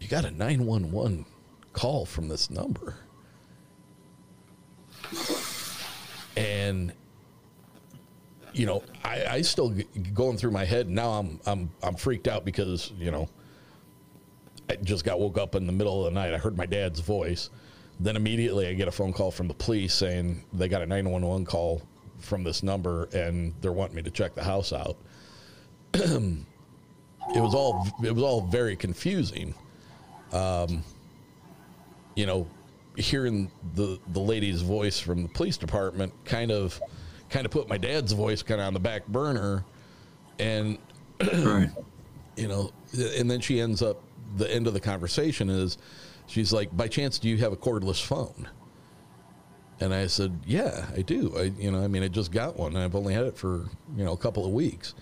[0.00, 1.26] "You got a 911
[1.72, 2.96] call from this number?"
[6.36, 6.92] and
[8.52, 9.74] you know, I, I still
[10.14, 11.10] going through my head now.
[11.10, 13.28] I'm I'm I'm freaked out because you know,
[14.68, 16.32] I just got woke up in the middle of the night.
[16.32, 17.50] I heard my dad's voice.
[18.00, 21.44] Then immediately I get a phone call from the police saying they got a 911
[21.44, 21.82] call
[22.18, 24.96] from this number and they're wanting me to check the house out.
[25.94, 26.44] it
[27.34, 29.54] was all it was all very confusing.
[30.32, 30.84] Um,
[32.14, 32.46] you know,
[32.96, 36.80] hearing the the lady's voice from the police department kind of
[37.30, 39.64] kind of put my dad's voice kind of on the back burner
[40.38, 40.78] and
[41.20, 41.70] Right.
[42.36, 42.72] you know
[43.16, 44.00] and then she ends up
[44.36, 45.78] the end of the conversation is
[46.28, 48.48] she's like by chance do you have a cordless phone?
[49.80, 51.32] And i said yeah i do.
[51.36, 53.66] I you know i mean i just got one and i've only had it for
[53.96, 54.94] you know a couple of weeks.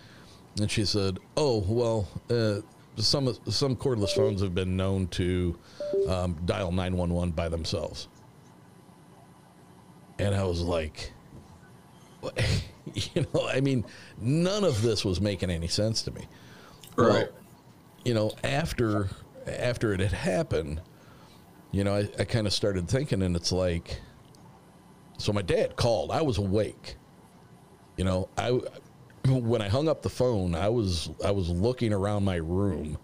[0.61, 2.61] And she said oh well uh,
[2.97, 5.59] some some cordless phones have been known to
[6.09, 8.09] um, dial 911 by themselves.
[10.19, 11.13] And i was like
[12.21, 12.39] what-
[12.95, 13.85] you know i mean
[14.21, 16.27] none of this was making any sense to me.
[16.97, 17.29] Right.
[18.07, 19.11] you know, after
[19.47, 20.81] after it had happened,
[21.77, 24.01] you know, I, I kind of started thinking, and it's like,
[25.19, 26.11] so my dad called.
[26.11, 26.97] I was awake.
[27.99, 28.59] You know, I
[29.29, 32.97] when I hung up the phone, I was I was looking around my room.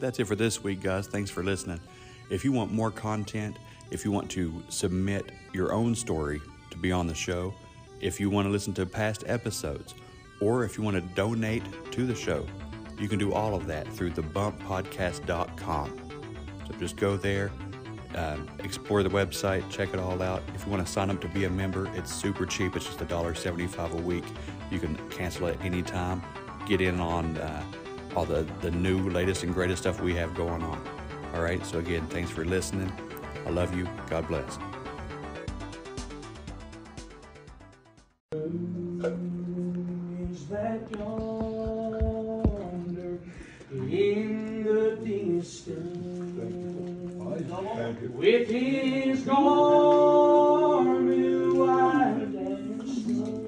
[0.00, 1.06] That's it for this week, guys.
[1.06, 1.80] Thanks for listening.
[2.28, 3.56] If you want more content,
[3.90, 7.54] if you want to submit your own story to be on the show,
[8.02, 9.94] if you want to listen to past episodes,
[10.42, 11.62] or if you want to donate
[11.92, 12.46] to the show,
[12.98, 15.98] you can do all of that through thebumppodcast.com.
[16.66, 17.50] So just go there,
[18.14, 20.42] um, explore the website, check it all out.
[20.54, 22.76] If you want to sign up to be a member, it's super cheap.
[22.76, 24.24] It's just $1.75 a week.
[24.70, 26.22] You can cancel at any time.
[26.66, 27.64] Get in on uh,
[28.14, 30.82] all the, the new, latest, and greatest stuff we have going on.
[31.34, 31.64] All right.
[31.64, 32.92] So, again, thanks for listening.
[33.46, 33.88] I love you.
[34.08, 34.58] God bless.
[40.30, 41.61] is that yonder
[43.72, 46.12] in the distance
[48.14, 49.82] with his garment
[51.56, 53.40] white and snow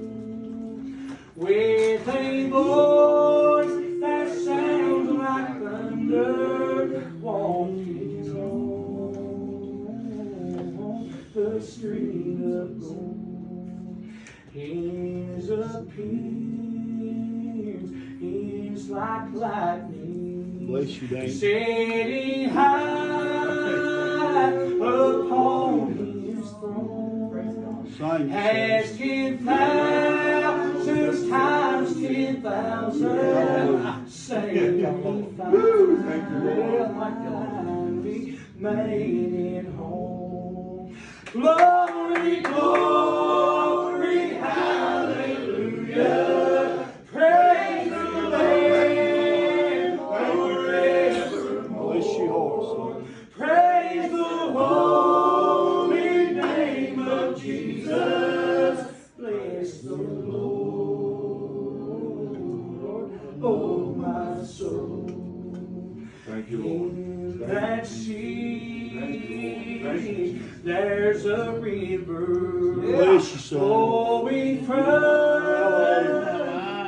[1.35, 8.35] with a voice that sounds like thunder walking
[10.79, 14.03] on the street of gold.
[14.51, 16.65] His appearance
[18.21, 19.94] is like lightning.
[20.75, 21.33] Bless you, Dave.
[21.33, 22.81] Setting high
[24.51, 25.95] upon
[26.35, 27.87] his throne.
[28.97, 35.53] Ten thousands times ten thousand sanctified.
[36.93, 40.97] My God, made it home.
[41.31, 43.04] Glory, glory,
[73.55, 73.61] Son.
[73.61, 74.85] flowing from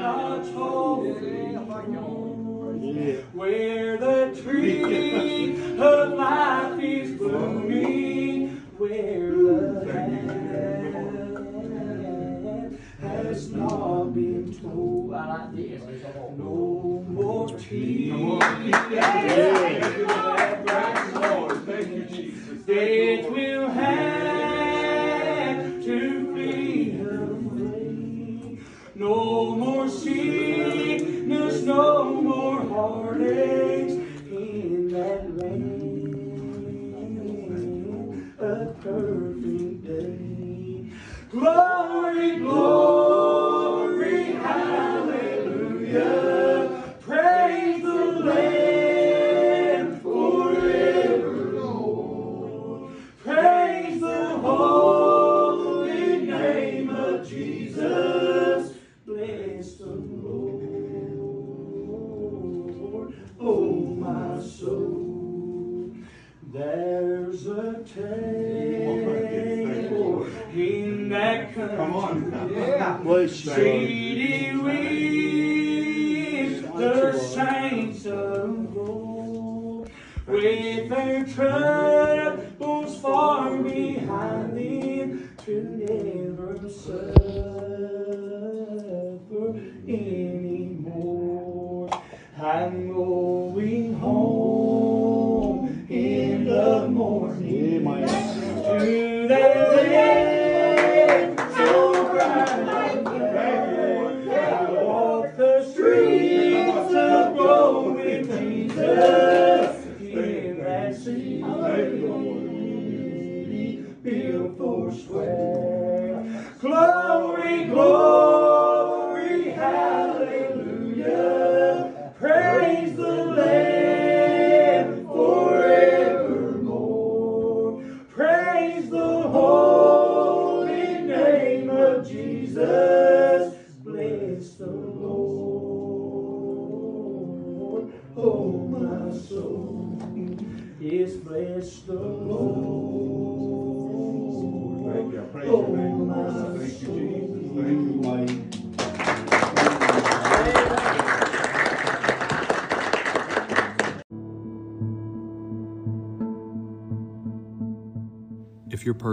[0.01, 2.83] God's holy throne,
[3.33, 10.27] where the tree of life is blooming, where the hand
[13.01, 15.11] has not been told.
[16.37, 18.06] No more tears.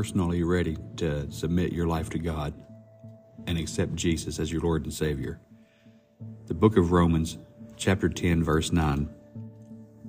[0.05, 2.53] Personally ready to submit your life to God
[3.47, 5.41] and accept Jesus as your Lord and Savior,
[6.45, 7.39] the book of Romans,
[7.79, 9.09] chapter 10, verse 9,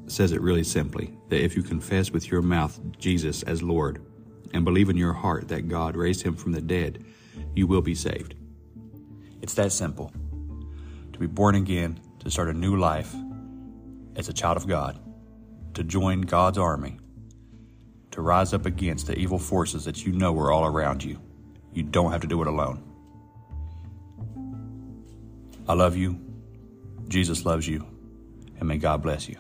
[0.08, 4.06] says it really simply that if you confess with your mouth Jesus as Lord
[4.54, 7.06] and believe in your heart that God raised him from the dead,
[7.56, 8.36] you will be saved.
[9.42, 10.12] It's that simple.
[11.14, 13.16] To be born again, to start a new life
[14.18, 15.00] as a child of God,
[15.74, 16.98] to join God's army,
[18.16, 21.20] to rise up against the evil forces that you know are all around you.
[21.74, 22.82] You don't have to do it alone.
[25.68, 26.18] I love you.
[27.10, 27.86] Jesus loves you.
[28.58, 29.36] And may God bless you.